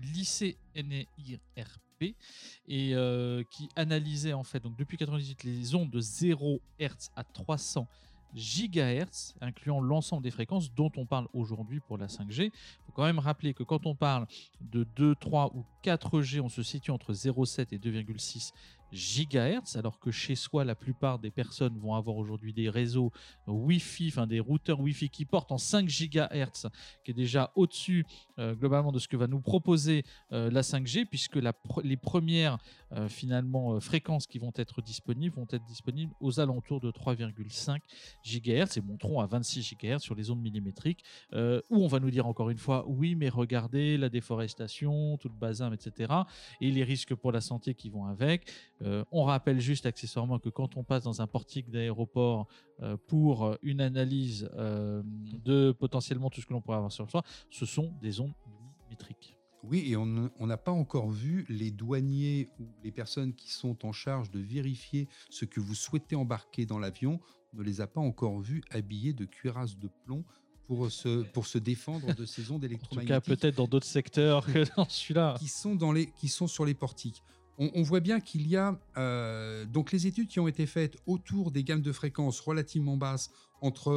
[0.01, 7.09] l'ICNIRP et euh, qui analysait en fait, donc depuis 98, les ondes de 0 Hz
[7.15, 7.87] à 300
[8.33, 12.45] gigahertz, incluant l'ensemble des fréquences dont on parle aujourd'hui pour la 5G.
[12.45, 12.51] Il
[12.85, 14.27] faut quand même rappeler que quand on parle
[14.61, 18.51] de 2, 3 ou 4G, on se situe entre 0,7 et 2,6
[18.91, 23.11] gigahertz, alors que chez soi, la plupart des personnes vont avoir aujourd'hui des réseaux
[23.47, 26.67] Wi-Fi, enfin des routeurs Wi-Fi qui portent en 5 gigahertz,
[27.03, 28.05] qui est déjà au-dessus
[28.39, 31.39] euh, globalement de ce que va nous proposer euh, la 5G, puisque
[31.83, 32.57] les premières
[32.93, 37.79] euh, finalement fréquences qui vont être disponibles vont être disponibles aux alentours de 3,5
[38.23, 42.27] gigahertz et monteront à 26 gigahertz sur les ondes millimétriques, où on va nous dire
[42.27, 46.13] encore une fois, oui, mais regardez la déforestation, tout le bazin, etc.,
[46.61, 48.51] et les risques pour la santé qui vont avec.
[48.83, 52.47] Euh, on rappelle juste accessoirement que quand on passe dans un portique d'aéroport
[52.81, 55.01] euh, pour une analyse euh,
[55.43, 59.35] de potentiellement tout ce que l'on pourrait avoir sur soi, ce sont des ondes millimétriques.
[59.63, 63.91] Oui, et on n'a pas encore vu les douaniers ou les personnes qui sont en
[63.91, 67.19] charge de vérifier ce que vous souhaitez embarquer dans l'avion,
[67.53, 70.23] on ne les a pas encore vus habillés de cuirasse de plomb
[70.67, 73.15] pour se, pour se défendre de ces ondes électromagnétiques.
[73.15, 75.35] En tout cas, peut-être dans d'autres secteurs que dans celui-là.
[75.39, 77.23] Qui sont, dans les, qui sont sur les portiques
[77.57, 81.51] on, voit bien qu'il y a euh, donc les études qui ont été faites autour
[81.51, 83.91] des gammes de fréquences relativement basses entre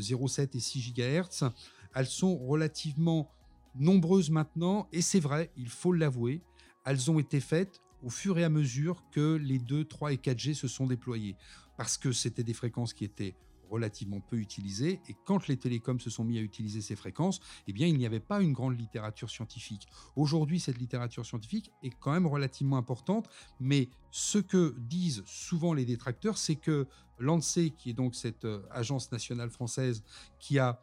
[0.00, 1.50] 0,7 euh, et 6 GHz.
[1.94, 3.32] Elles sont relativement
[3.74, 6.40] nombreuses maintenant et c'est vrai, il faut l'avouer,
[6.84, 10.54] elles ont été faites au fur et à mesure que les 2, 3 et 4G
[10.54, 11.36] se sont déployés
[11.76, 13.34] parce que c'était des fréquences qui étaient
[13.70, 15.00] relativement peu utilisées.
[15.08, 18.06] Et quand les télécoms se sont mis à utiliser ces fréquences, eh bien, il n'y
[18.06, 19.86] avait pas une grande littérature scientifique.
[20.16, 23.28] Aujourd'hui, cette littérature scientifique est quand même relativement importante,
[23.60, 26.86] mais ce que disent souvent les détracteurs, c'est que
[27.18, 30.02] l'ANSEE, qui est donc cette euh, agence nationale française
[30.38, 30.80] qui a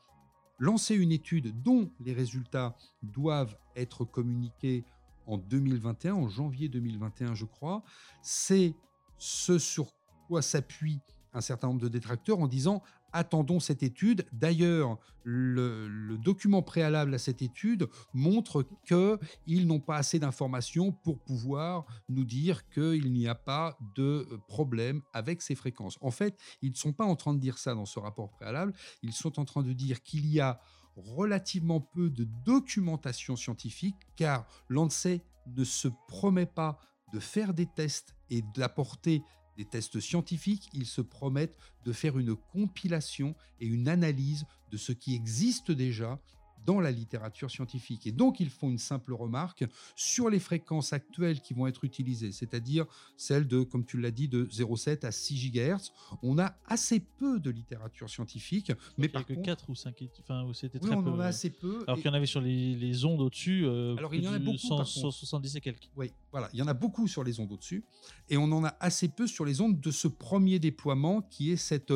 [0.59, 4.85] lancé une étude dont les résultats doivent être communiqués
[5.25, 7.83] en 2021, en janvier 2021, je crois,
[8.21, 8.75] c'est
[9.17, 9.87] ce sur
[10.27, 10.99] quoi s'appuie
[11.33, 12.81] un certain nombre de détracteurs en disant
[13.13, 14.25] attendons cette étude.
[14.31, 21.85] D'ailleurs, le, document préalable à cette étude montre qu'ils n'ont pas assez d'informations pour pouvoir
[22.09, 25.97] nous dire qu'il n'y a pas de problème avec ces fréquences.
[26.01, 28.73] En fait, ils ne sont pas en train de dire ça dans ce rapport préalable,
[29.01, 30.61] ils sont en train de dire qu'il y a
[30.95, 36.79] relativement peu de documentation scientifique, car l'ANSEE ne se promet pas
[37.13, 39.23] de faire des tests et d'apporter
[39.57, 44.91] des tests scientifiques, ils se promettent de faire une compilation et une analyse de ce
[44.91, 46.19] qui existe déjà
[46.65, 48.07] dans la littérature scientifique.
[48.07, 52.31] Et donc, ils font une simple remarque sur les fréquences actuelles qui vont être utilisées,
[52.31, 52.85] c'est-à-dire
[53.17, 55.91] celles de, comme tu l'as dit, de 0,7 à 6 GHz.
[56.23, 58.71] On a assez peu de littérature scientifique.
[58.97, 61.09] Mais il n'y a que 4 ou 5, enfin, c'était très on peu.
[61.11, 61.83] en a assez peu.
[61.87, 64.39] Alors qu'il y en avait sur les, ondes au-dessus, euh, Alors, il y en a
[64.39, 65.89] beaucoup, 170 et quelques.
[65.95, 67.83] Oui, voilà, il y en a beaucoup sur les ondes au-dessus.
[68.29, 71.57] Et on en a assez peu sur les ondes de ce premier déploiement qui est
[71.57, 71.93] cette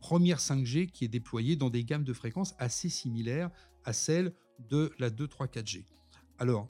[0.00, 3.50] première 5G qui est déployée dans des gammes de fréquences assez similaires
[3.84, 4.32] à celles
[4.70, 5.84] de la 2, 3, 4G.
[6.38, 6.68] Alors,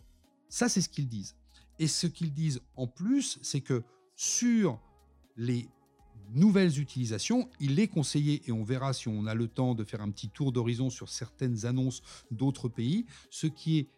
[0.49, 1.37] ça, c'est ce qu'ils disent.
[1.79, 3.83] Et ce qu'ils disent en plus, c'est que
[4.15, 4.81] sur
[5.37, 5.69] les
[6.35, 10.01] nouvelles utilisations, il est conseillé, et on verra si on a le temps de faire
[10.01, 13.89] un petit tour d'horizon sur certaines annonces d'autres pays, ce qui est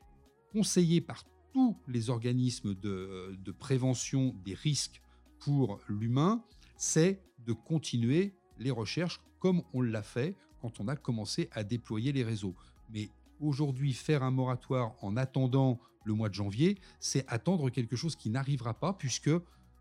[0.52, 5.00] conseillé par tous les organismes de, prévention des risques
[5.38, 6.44] pour l'humain,
[6.76, 12.12] c'est de continuer les recherches comme on l'a fait quand on a commencé à déployer
[12.12, 12.54] les réseaux.
[12.90, 18.16] Mais aujourd'hui, faire un moratoire en attendant le mois de janvier, c'est attendre quelque chose
[18.16, 19.30] qui n'arrivera pas puisque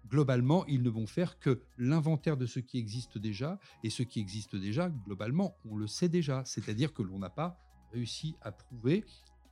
[0.09, 3.59] globalement, ils ne vont faire que l'inventaire de ce qui existe déjà.
[3.83, 6.43] Et ce qui existe déjà, globalement, on le sait déjà.
[6.45, 7.57] C'est-à-dire que l'on n'a pas
[7.91, 9.05] réussi à prouver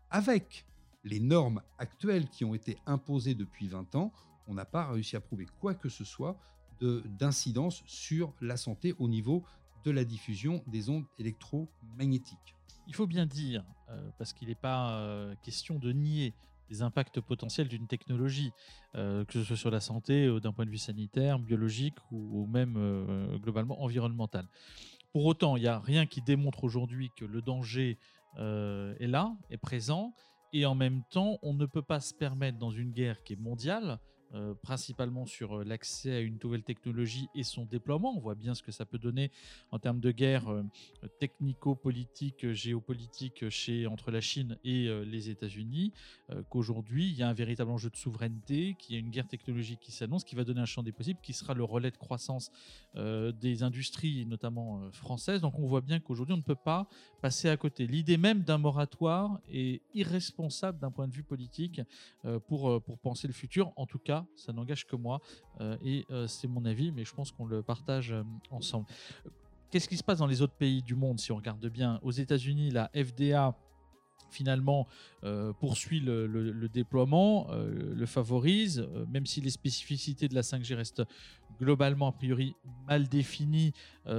[0.10, 0.66] avec
[1.04, 4.12] les normes actuelles qui ont été imposées depuis 20 ans,
[4.48, 6.38] on n'a pas réussi à prouver quoi que ce soit
[6.82, 9.44] d'incidence sur la santé au niveau
[9.84, 12.56] de la diffusion des ondes électromagnétiques.
[12.88, 16.34] Il faut bien dire, euh, parce qu'il n'est pas euh, question de nier
[16.70, 18.52] les impacts potentiels d'une technologie,
[18.96, 23.38] euh, que ce soit sur la santé, d'un point de vue sanitaire, biologique ou, même
[23.42, 24.48] globalement environnemental.
[25.12, 27.98] Pour autant, il n'y a rien qui démontre aujourd'hui que le danger
[28.38, 30.14] est là, est présent,
[30.54, 33.40] et en même temps, on ne peut pas se permettre dans une guerre qui est
[33.40, 34.00] mondiale
[34.34, 38.14] euh, principalement sur euh, l'accès à une nouvelle technologie et son déploiement.
[38.16, 39.30] On voit bien ce que ça peut donner
[39.72, 40.64] en termes de guerre euh,
[41.20, 45.92] technico-politique, géopolitique chez, entre la Chine et les États-Unis,
[46.50, 49.80] qu'aujourd'hui, il y a un véritable enjeu de souveraineté, qu'il y a une guerre technologique
[49.80, 52.52] qui s'annonce, qui va donner un champ des possibles, qui sera le relais de croissance
[52.96, 55.42] des industries, notamment françaises.
[55.42, 56.88] Donc on voit bien qu'aujourd'hui, on ne peut pas
[57.22, 57.88] passer à côté.
[57.88, 61.82] L'idée même d'un moratoire est irresponsable d'un point de vue politique
[62.48, 65.20] pour, pour penser le futur, en tout cas ça n'engage que moi
[65.60, 68.88] euh, et euh, c'est mon avis, mais je pense qu'on le partage euh, ensemble.
[69.70, 72.00] Qu'est-ce qui se passe dans les autres pays du monde si on regarde bien?
[72.04, 73.56] Aux États-Unis, la FDA
[74.32, 74.88] finalement
[75.60, 81.04] poursuit le, déploiement, le favorise, même si les spécificités de la 5G restent
[81.60, 82.56] globalement a priori
[82.88, 83.74] mal définies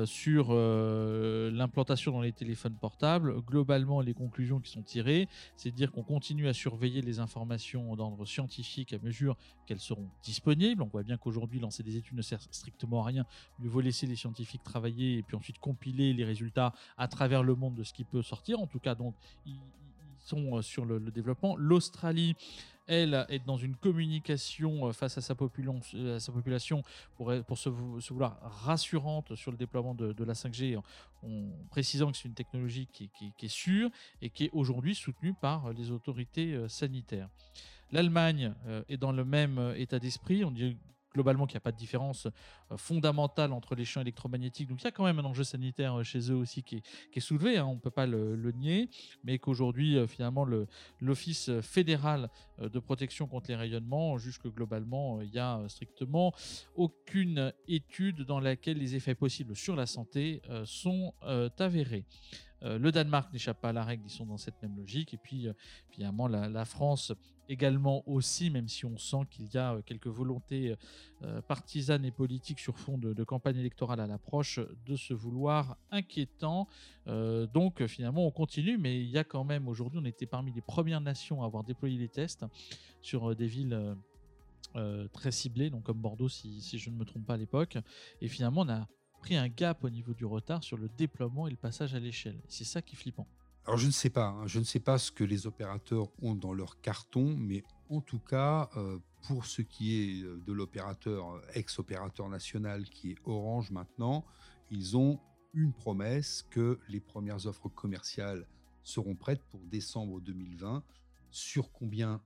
[0.05, 3.43] sur l'implantation dans les téléphones portables.
[3.43, 7.95] Globalement, les conclusions qui sont tirées, c'est de dire qu'on continue à surveiller les informations
[7.97, 10.83] d'ordre scientifique à mesure qu'elles seront disponibles.
[10.83, 13.27] On voit bien qu'aujourd'hui, lancer des études ne sert strictement à rien.
[13.59, 17.55] Mieux vaut laisser les scientifiques travailler et puis ensuite compiler les résultats à travers le
[17.55, 18.61] monde de ce qui peut sortir.
[18.61, 19.15] En tout cas, donc,
[19.47, 19.59] ils
[20.33, 21.57] sont sur le, développement.
[21.57, 22.35] L'Australie
[22.89, 25.37] elle, est dans une communication euh, face à sa, euh,
[26.33, 26.83] population
[27.17, 30.83] pour, se, vouloir rassurante sur le déploiement de, la 5G, en,
[31.71, 33.91] précisant que c'est une technologie qui, est sûre
[34.21, 37.29] et qui est aujourd'hui soutenue par les autorités euh, sanitaires.
[37.93, 38.55] L'Allemagne
[38.89, 40.47] est dans le même état d'esprit.
[40.47, 40.79] On dit
[41.13, 44.69] globalement qu'il n'y a pas de différence euh, fondamentale entre les champs électromagnétiques.
[44.69, 46.83] Donc il y a quand même un enjeu sanitaire euh, chez eux aussi qui
[47.15, 48.89] est, soulevé, hein, on ne peut pas le, nier,
[49.25, 50.47] mais qu'aujourd'hui, euh, finalement,
[51.01, 56.33] l'Office fédéral de protection contre les rayonnements juge que globalement, il n'y a strictement
[56.75, 61.15] aucune étude dans laquelle les effets possibles sur la santé sont
[61.59, 62.05] avérés.
[62.63, 65.15] le Danemark n'échappe pas à la règle, ils sont dans cette même logique.
[65.15, 65.49] Et puis,
[65.91, 67.13] finalement, la France
[67.53, 70.75] également aussi, même si on sent qu'il y a euh, quelques volontés
[71.23, 76.67] euh, partisanes et politiques sur fond de, campagne électorale à l'approche, de se vouloir inquiétant.
[77.07, 80.53] Euh, donc finalement, on continue, mais il y a quand même aujourd'hui, on était parmi
[80.53, 82.45] les premières nations à avoir déployé les tests
[83.03, 83.97] sur des villes
[85.13, 87.77] très ciblées, donc comme Bordeaux, si je ne me trompe pas à l'époque.
[88.23, 88.89] Et finalement, on a
[89.21, 92.41] pris un gap au niveau du retard sur le déploiement et le passage à l'échelle.
[92.49, 93.27] C'est ça qui est flippant.
[93.65, 94.47] Alors je ne sais pas, hein.
[94.47, 98.19] je ne sais pas ce que les opérateurs ont dans leur carton, mais en tout
[98.19, 98.99] cas, euh,
[99.29, 104.25] pour ce qui est euh, de l'opérateur, euh, ex-opérateur national qui est Orange maintenant,
[104.71, 105.21] ils ont
[105.55, 108.49] une promesse que les premières offres commerciales
[108.83, 110.83] seront prêtes pour décembre 2020.
[111.31, 112.21] Sur combien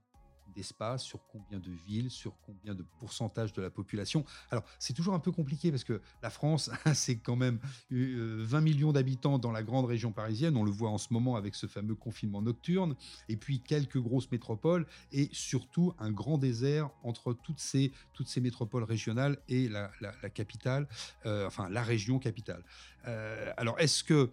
[0.55, 4.25] d'espace, sur combien de villes, sur combien de pourcentage de la population.
[4.51, 8.61] Alors, c'est toujours un peu compliqué parce que la France, c'est quand même 20 euh,
[8.61, 10.57] millions d'habitants dans la grande région parisienne.
[10.57, 12.95] On le voit en ce moment avec ce fameux confinement nocturne.
[13.29, 18.41] Et puis quelques grosses métropoles et surtout un grand désert entre toutes ces, toutes ces
[18.41, 19.89] métropoles régionales et la,
[20.33, 20.87] capitale,
[21.25, 22.63] euh, enfin la région capitale.
[23.07, 24.31] Euh, alors, est-ce que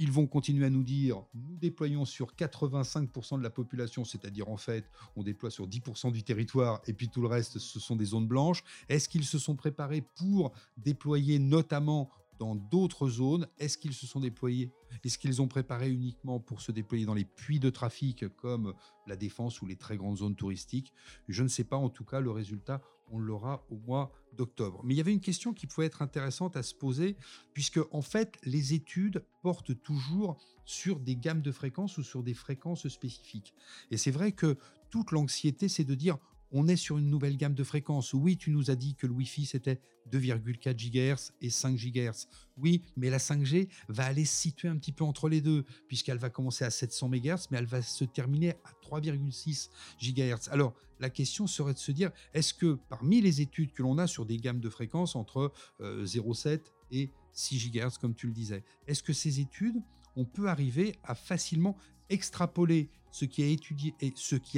[0.00, 4.56] ils vont continuer à nous dire, nous déployons sur 85% de la population, c'est-à-dire en
[4.56, 8.06] fait, on déploie sur 10% du territoire et puis tout le reste, ce sont des
[8.06, 8.64] zones blanches.
[8.88, 13.46] Est-ce qu'ils se sont préparés pour déployer notamment dans d'autres zones?
[13.58, 14.72] Est-ce qu'ils se sont déployés?
[15.04, 18.72] Est-ce qu'ils ont préparé uniquement pour se déployer dans les puits de trafic comme
[19.06, 20.94] la défense ou les très grandes zones touristiques?
[21.28, 21.76] Je ne sais pas.
[21.76, 24.80] En tout cas, le résultat, on l'aura au mois d'octobre.
[24.84, 27.16] Mais il y avait une question qui pouvait être intéressante à se poser,
[27.52, 32.34] puisque en fait, les études portent toujours sur des gammes de fréquences ou sur des
[32.34, 33.54] fréquences spécifiques.
[33.90, 34.56] Et c'est vrai que
[34.90, 36.18] toute l'anxiété, c'est de dire
[36.52, 38.12] on est sur une nouvelle gamme de fréquences.
[38.12, 42.26] Oui, tu nous as dit que le Wi-Fi c'était 2,4 GHz et 5 GHz.
[42.56, 46.18] Oui, mais la 5G va aller se situer un petit peu entre les deux, puisqu'elle
[46.18, 50.48] va commencer à 700 MHz, mais elle va se terminer à 3,6 GHz.
[50.50, 54.06] Alors, la question serait de se dire, est-ce que parmi les études que l'on a
[54.06, 56.58] sur des gammes de fréquences entre 0,7 euh,
[56.90, 59.76] et 6 GHz, comme tu le disais, est-ce que ces études,
[60.16, 61.76] on peut arriver à facilement
[62.10, 63.42] extrapoler ce qui,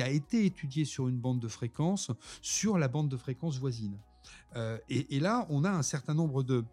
[0.03, 2.11] a été étudié sur une bande de fréquence
[2.41, 3.99] sur la bande de fréquence voisine.
[4.57, 6.65] Euh, et, là, on a un certain nombre de,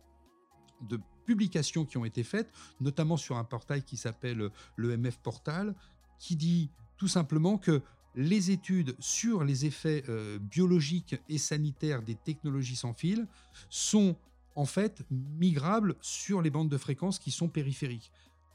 [1.26, 5.76] publications qui ont été faites, notamment sur un portail qui s'appelle le MF Portal,
[6.18, 7.84] qui dit tout simplement que
[8.16, 13.28] les études sur les effets euh, biologiques et sanitaires des technologies sans fil
[13.70, 14.16] sont
[14.56, 18.12] en fait migrables sur les bandes de fréquences qui sont périphériques.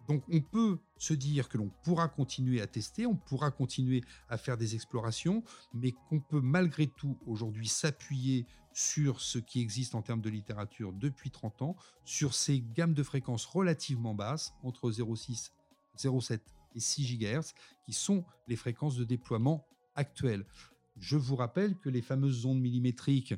[0.07, 4.37] Donc on peut se dire que l'on pourra continuer à tester, on pourra continuer à
[4.37, 10.03] faire des explorations, mais qu'on peut malgré tout aujourd'hui s'appuyer sur ce qui existe en
[10.03, 15.53] termes de littérature depuis 30 ans, sur ces gammes de fréquences relativement basses, entre 0,6,
[15.97, 16.41] 0,7
[16.75, 17.55] et 6 GHz,
[17.87, 19.65] qui sont les fréquences de déploiement
[19.95, 20.45] actuelles.
[20.99, 23.35] Je vous rappelle que les fameuses ondes millimétriques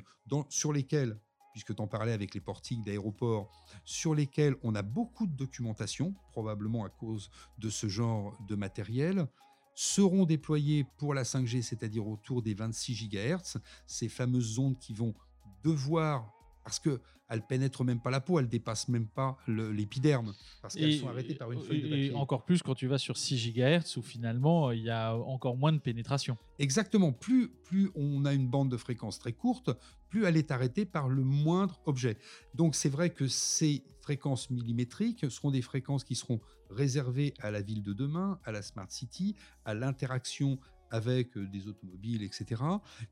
[0.49, 1.19] sur lesquelles,
[1.57, 3.49] puisque tu en parlais avec les portiques d'aéroports,
[3.83, 9.27] sur lesquelles on a beaucoup de documentation, probablement à cause de ce genre de matériel,
[9.73, 15.15] seront déployées pour la 5G, c'est-à-dire autour des 26 GHz, ces fameuses ondes qui vont
[15.63, 16.31] devoir
[16.67, 16.99] parce que
[17.29, 21.35] elle pénètre même pas la peau, elle dépasse même pas l'épiderme, parce qu'elles sont arrêtées
[21.35, 22.05] par une feuille de papier.
[22.07, 25.55] Et encore plus quand tu vas sur 6 GHz, où finalement il y a encore
[25.55, 26.37] moins de pénétration.
[26.59, 29.71] Exactement, plus, plus on a une bande de fréquence très courte,
[30.09, 32.17] plus elle est arrêtée par le moindre objet.
[32.53, 37.61] Donc c'est vrai que ces fréquences millimétriques seront des fréquences qui seront réservées à la
[37.61, 40.59] ville de demain, à la Smart City, à l'interaction
[40.91, 42.61] avec euh, des automobiles, etc.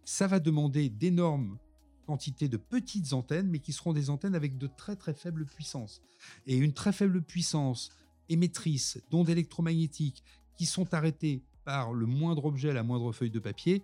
[0.04, 1.58] Ça va demander d'énormes
[2.06, 6.02] quantité de petites antennes, mais qui seront des antennes avec de très très faibles puissances.
[6.48, 7.90] Et une très faible puissance
[8.30, 10.24] émettrice d'ondes électromagnétiques
[10.58, 13.84] qui sont arrêtées par le moindre objet, la moindre feuille de papier,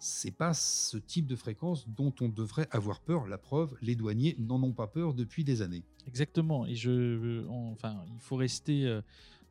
[0.00, 3.26] c'est pas ce type de fréquence dont on devrait avoir peur.
[3.26, 5.84] La preuve, les douaniers n'en ont pas peur depuis des années.
[6.06, 6.66] Exactement.
[6.66, 9.02] Et je, enfin, il faut rester euh,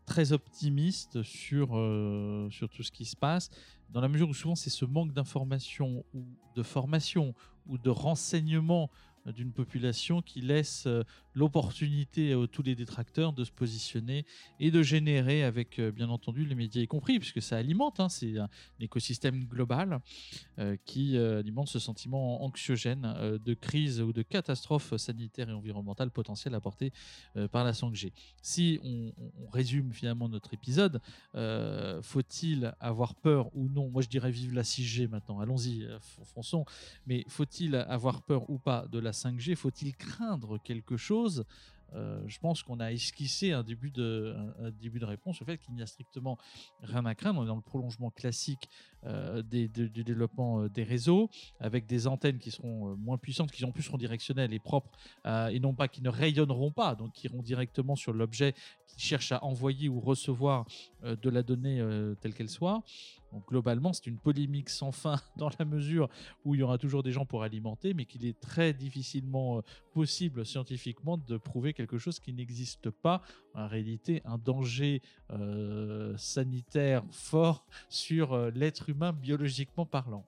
[0.05, 3.51] très optimiste sur, euh, sur tout ce qui se passe,
[3.91, 7.33] dans la mesure où souvent c'est ce manque d'information ou de formation
[7.69, 8.89] ou de renseignement
[9.31, 11.03] d'une population qui laisse euh,
[11.33, 14.25] l'opportunité à tous les détracteurs de se positionner
[14.59, 18.09] et de générer avec euh, bien entendu les médias y compris puisque ça alimente hein,
[18.09, 18.49] c'est un
[18.79, 19.99] écosystème global
[20.57, 26.55] euh, qui alimente ce sentiment anxiogène de crise ou de catastrophe sanitaire et environnementale potentielle
[26.55, 26.91] apportée
[27.51, 28.11] par la 5G.
[28.41, 29.11] Si on,
[29.51, 31.01] résume finalement notre épisode,
[32.01, 33.89] faut-il avoir peur ou non?
[33.89, 35.87] Moi je dirais vive la 6G maintenant, allons-y,
[36.23, 36.65] fonçons,
[37.05, 41.45] mais faut-il avoir peur ou pas de la 5G Faut-il craindre quelque chose?
[41.95, 44.35] Euh, je pense qu'on a esquissé un début de,
[44.79, 46.37] début de réponse au fait qu'il n'y a strictement
[46.81, 47.39] rien à craindre.
[47.39, 48.69] On est dans le prolongement classique
[49.05, 53.71] euh, du développement euh, des réseaux, avec des antennes qui seront moins puissantes, qui en
[53.71, 54.91] plus seront directionnelles et propres,
[55.25, 58.53] et non pas qui ne rayonneront pas, donc qui iront directement sur l'objet
[58.87, 60.65] qui cherche à envoyer ou recevoir
[61.03, 61.83] de la donnée
[62.21, 62.83] telle qu'elle soit.
[63.31, 66.09] Donc globalement, c'est une polémique sans fin dans la mesure
[66.45, 69.61] où il y aura toujours des gens pour alimenter, mais qu'il est très difficilement
[69.93, 73.21] possible scientifiquement de prouver quelque chose qui n'existe pas.
[73.53, 75.01] En réalité, un danger
[75.31, 80.25] euh, sanitaire fort sur euh, l'être humain biologiquement parlant.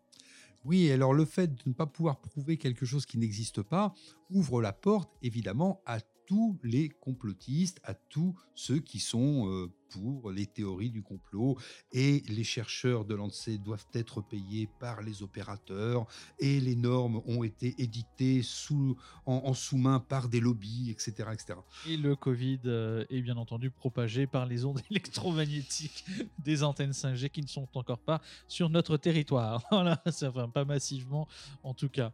[0.63, 3.95] Oui, alors le fait de ne pas pouvoir prouver quelque chose qui n'existe pas
[4.29, 10.31] ouvre la porte évidemment à tous les complotistes, à tous ceux qui sont euh, pour
[10.31, 11.57] les théories du complot
[11.91, 16.05] et les chercheurs de l'ANSEE doivent être payés par les opérateurs
[16.39, 21.59] et les normes ont été édictées sous, en, sous-main par des lobbies, etc., etc.
[21.87, 26.05] Et le Covid euh, est bien entendu propagé par les ondes électromagnétiques
[26.39, 29.63] des antennes 5G qui ne sont encore pas sur notre territoire.
[29.71, 31.27] Voilà, va pas massivement
[31.63, 32.11] en tout cas.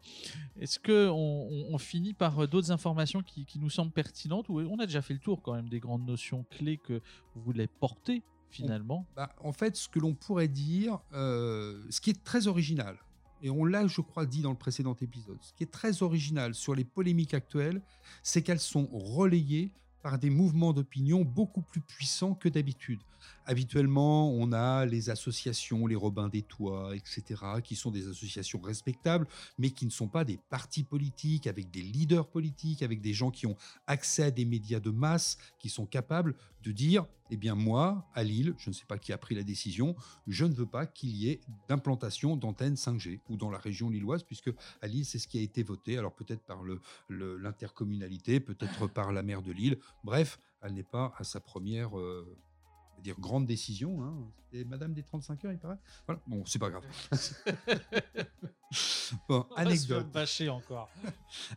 [0.60, 4.86] Est-ce que on, finit par euh, d'autres informations qui, nous semblent pertinentes ou on a
[4.86, 7.02] déjà fait le tour quand même des grandes notions clés que
[7.36, 12.24] vous porter finalement bah, En fait, ce que l'on pourrait dire, euh, ce qui est
[12.24, 12.98] très original,
[13.42, 16.56] et on l'a, je crois, dit dans le précédent épisode, ce qui est très original
[16.56, 17.82] sur les polémiques actuelles,
[18.24, 23.00] c'est qu'elles sont relayées par des mouvements d'opinion beaucoup plus puissants que d'habitude.
[23.50, 29.26] Habituellement, on a les associations, les Robins des Toits, etc., qui sont des associations respectables,
[29.58, 33.32] mais qui ne sont pas des partis politiques, avec des leaders politiques, avec des gens
[33.32, 33.56] qui ont
[33.88, 38.26] accès à des médias de masse, qui sont capables de dire, eh bien moi, à
[38.26, 39.96] Lille, je ne sais pas qui a pris la décision,
[40.28, 41.40] je ne veux pas qu'il y ait
[41.70, 45.42] d'implantation d'antennes 5G, ou dans la région lilloise, puisque à Lille, c'est ce qui a
[45.42, 46.64] été voté, alors peut-être par
[47.10, 51.98] l'intercommunalité, peut-être par la maire de Lille, bref, elle n'est pas à sa première...
[51.98, 52.38] Euh,
[53.02, 54.04] dire grande décision.
[54.04, 54.16] Hein.
[54.52, 55.78] C'était Madame des 35 heures, il paraît.
[56.06, 56.22] Voilà.
[56.28, 56.84] Bon, c'est pas grave.
[59.30, 60.12] bon, anecdote.
[60.12, 60.90] bâcher encore.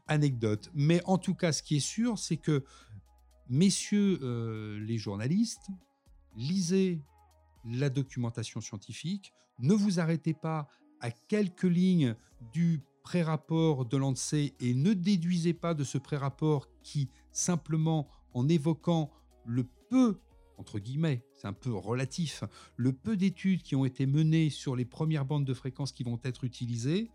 [0.06, 0.70] anecdote.
[0.74, 2.64] Mais en tout cas, ce qui est sûr, c'est que
[3.48, 5.68] messieurs euh, les journalistes,
[6.36, 7.00] lisez
[7.64, 9.32] la documentation scientifique.
[9.58, 10.68] Ne vous arrêtez pas
[11.00, 12.14] à quelques lignes
[12.52, 19.10] du pré-rapport de l'ANSEE et ne déduisez pas de ce pré-rapport qui, simplement en évoquant
[19.44, 20.18] le peu
[20.60, 22.44] entre guillemets, c'est un peu relatif,
[22.76, 26.20] le peu d'études qui ont été menées sur les premières bandes de fréquences qui vont
[26.22, 27.10] être utilisées,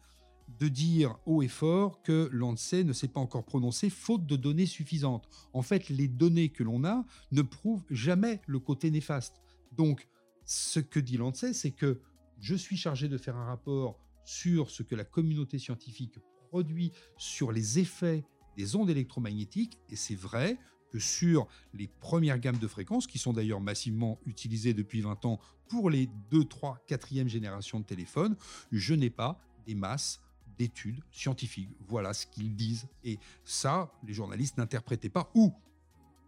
[0.60, 4.66] de dire haut et fort que l'ANSEE ne s'est pas encore prononcé faute de données
[4.66, 5.30] suffisantes.
[5.54, 9.42] En fait, les données que l'on a ne prouvent jamais le côté néfaste.
[9.72, 10.08] Donc,
[10.44, 12.02] ce que dit l'ANSEE, c'est que
[12.40, 16.18] je suis chargé de faire un rapport sur ce que la communauté scientifique
[16.50, 18.24] produit sur les effets
[18.58, 20.58] des ondes électromagnétiques, et c'est vrai
[21.00, 25.90] sur les premières gammes de fréquences, qui sont d'ailleurs massivement utilisées depuis 20 ans pour
[25.90, 28.36] les 2, 3, 4e générations de téléphones,
[28.72, 30.22] je n'ai pas des masses
[30.58, 31.70] d'études scientifiques.
[31.88, 32.88] Voilà ce qu'ils disent.
[33.04, 35.54] Et ça, les journalistes n'interprétaient pas, ou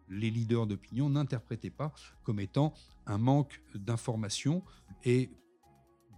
[0.09, 1.93] les leaders d'opinion n'interprétaient pas
[2.23, 2.73] comme étant
[3.05, 4.63] un manque d'information
[5.03, 5.29] et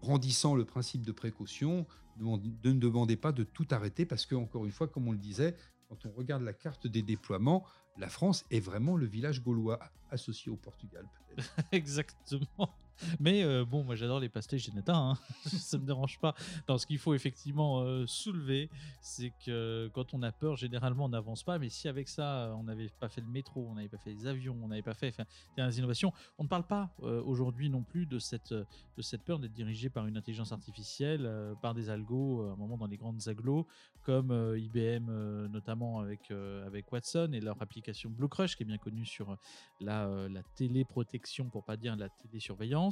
[0.02, 1.86] brandissant le principe de précaution,
[2.20, 5.56] ne demandez pas de tout arrêter parce que, encore une fois, comme on le disait,
[5.88, 7.66] quand on regarde la carte des déploiements,
[8.00, 9.80] la France est vraiment le village gaulois
[10.10, 11.54] associé au Portugal, peut-être.
[11.72, 12.74] Exactement.
[13.20, 15.18] Mais euh, bon, moi j'adore les pastéis Genetta, hein.
[15.46, 16.36] ça me dérange pas.
[16.68, 18.70] Ce qu'il faut effectivement euh, soulever,
[19.02, 21.60] c'est que quand on a peur, généralement on n'avance pas.
[21.60, 24.28] Mais si avec ça, on n'avait pas fait le métro, on n'avait pas fait les
[24.28, 25.16] avions, on n'avait pas fait
[25.58, 29.40] des innovations, on ne parle pas euh, aujourd'hui non plus de cette, de cette peur
[29.40, 31.30] d'être dirigé par une intelligence artificielle,
[31.62, 33.68] par des algos, à un moment dans les grandes agglos,
[34.04, 36.32] comme IBM notamment avec,
[36.66, 39.38] avec Watson et leur application Blue Crush qui est bien connue sur
[39.80, 42.89] la, la téléprotection, pour pas dire la télésurveillance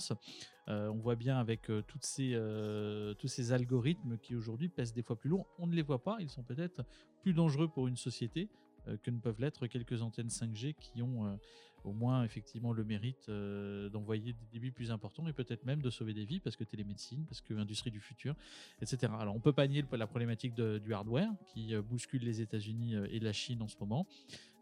[0.69, 1.81] euh, on voit bien avec euh,
[2.19, 5.47] euh, tous ces algorithmes qui aujourd'hui pèsent des fois plus lourd.
[5.59, 6.83] On ne les voit pas, ils sont peut-être
[7.21, 8.49] plus dangereux pour une société
[9.03, 11.39] que ne peuvent l'être quelques antennes 5G qui ont
[11.83, 16.13] au moins effectivement le mérite d'envoyer des débits plus importants et peut-être même de sauver
[16.13, 18.35] des vies parce que télémédecine, parce que industrie du futur,
[18.81, 19.13] etc.
[19.19, 23.33] Alors on peut pas nier la problématique du hardware qui bouscule les États-Unis et la
[23.33, 24.07] Chine en ce moment.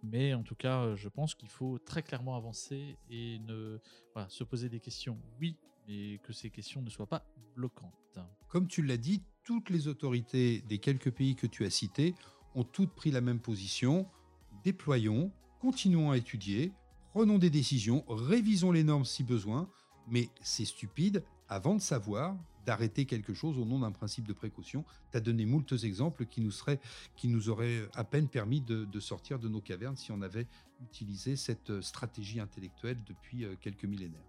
[0.05, 3.79] Mais en tout cas, euh, je pense qu'il faut très clairement avancer et ne
[4.27, 5.57] se poser des questions, oui,
[5.87, 8.19] mais que ces questions ne soient pas bloquantes.
[8.47, 12.13] Comme tu l'as dit, toutes les autorités des quelques pays que tu as cités
[12.53, 14.07] ont toutes pris la même position.
[14.65, 16.73] Déployons, continuons à étudier,
[17.11, 19.69] prenons des décisions, révisons les normes si besoin,
[20.07, 22.35] mais c'est stupide avant de savoir
[22.65, 24.83] d'arrêter quelque chose au nom d'un principe de précaution.
[25.11, 26.79] Tu as donné moult exemples qui nous, seraient,
[27.15, 30.47] qui nous auraient à peine permis de, sortir de nos cavernes si on avait
[30.81, 34.25] utilisé cette stratégie intellectuelle depuis euh, quelques millénaires.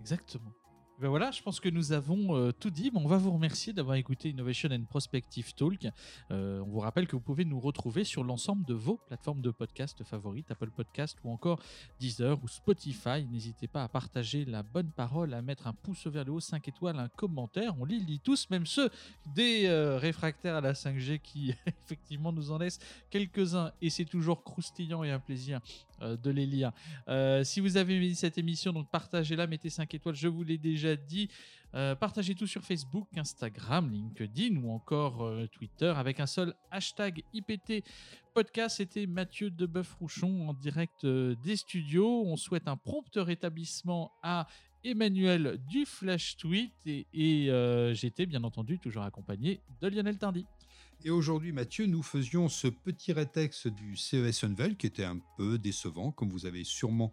[0.00, 0.50] Exactement.
[1.00, 2.90] Ben voilà, je pense que nous avons euh, tout dit.
[2.92, 5.86] on va vous remercier d'avoir écouté Innovation and Prospective Talk.
[6.32, 9.52] Euh, on vous rappelle que vous pouvez nous retrouver sur l'ensemble de vos plateformes de
[9.52, 11.62] podcast favorites, Apple Podcast ou encore
[12.00, 13.24] Deezer ou Spotify.
[13.30, 16.66] N'hésitez pas à partager la bonne parole, à mettre un pouce vers le haut, 5
[16.66, 17.76] étoiles, un commentaire.
[17.78, 18.90] On les lit tous, même ceux
[19.36, 23.70] des euh, réfractaires à la 5G qui effectivement nous en laissent quelques-uns.
[23.80, 25.60] Et c'est toujours croustillant et un plaisir
[26.00, 26.70] de les lire.
[27.42, 30.14] si vous avez aimé cette émission, donc partagez-la, mettez 5 étoiles.
[30.14, 31.28] Je vous l'ai déjà dit.
[31.74, 37.22] Euh, partagez tout sur Facebook, Instagram, LinkedIn ou encore euh, Twitter avec un seul hashtag
[37.34, 37.84] IPT
[38.34, 38.78] podcast.
[38.78, 42.22] C'était Mathieu Deboeuf-Rouchon en direct euh, des studios.
[42.24, 44.46] On souhaite un prompt rétablissement à
[44.82, 50.46] Emmanuel du Flash Tweet et, et j'étais bien entendu toujours accompagné de Lionel Tardy.
[51.04, 55.58] Et aujourd'hui, Mathieu, nous faisions ce petit rétexte du CES Unveil qui était un peu
[55.58, 57.12] décevant, comme vous avez sûrement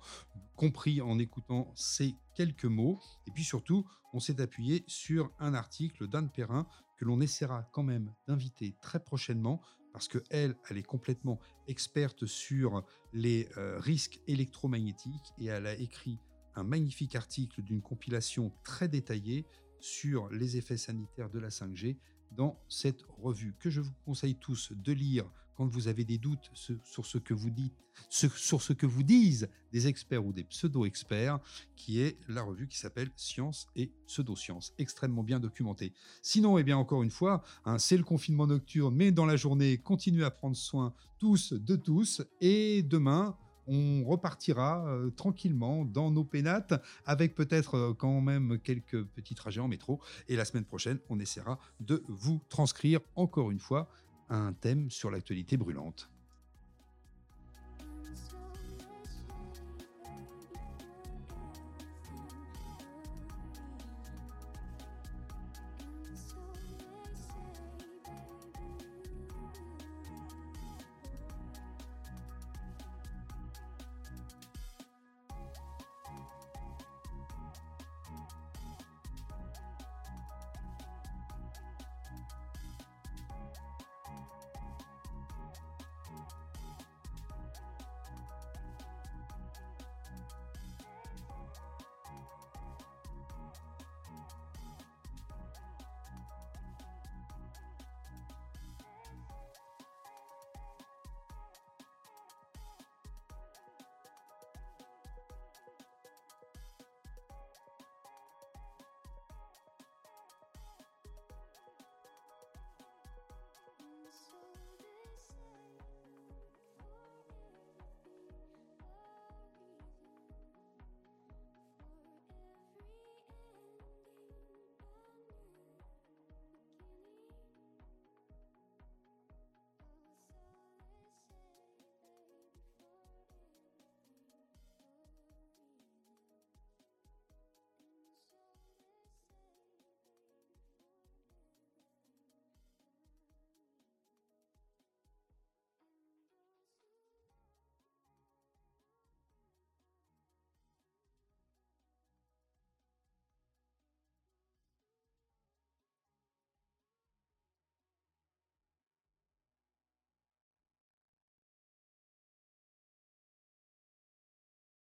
[0.55, 2.99] compris en écoutant ces quelques mots.
[3.27, 7.83] Et puis surtout, on s'est appuyé sur un article d'Anne Perrin que l'on essaiera quand
[7.83, 12.83] même d'inviter très prochainement parce qu'elle, elle est complètement experte sur
[13.13, 16.19] les euh, risques électromagnétiques et elle a écrit
[16.55, 19.45] un magnifique article d'une compilation très détaillée
[19.79, 21.97] sur les effets sanitaires de la 5G
[22.31, 26.51] dans cette revue que je vous conseille tous de lire quand vous avez des doutes
[26.83, 27.73] sur ce que vous dites,
[28.09, 31.39] sur ce que vous disent des experts ou des pseudo-experts,
[31.75, 35.93] qui est la revue qui s'appelle Science et pseudo-science, extrêmement bien documentée.
[36.21, 39.77] Sinon, eh bien encore une fois, hein, c'est le confinement nocturne, mais dans la journée,
[39.77, 43.37] continuez à prendre soin tous de tous, et demain,
[43.67, 46.73] on repartira euh, tranquillement dans nos pénates
[47.05, 49.99] avec peut-être euh, quand même quelques petits trajets en métro.
[50.27, 53.89] Et la semaine prochaine, on essaiera de vous transcrire encore une fois
[54.29, 56.09] un thème sur l'actualité brûlante.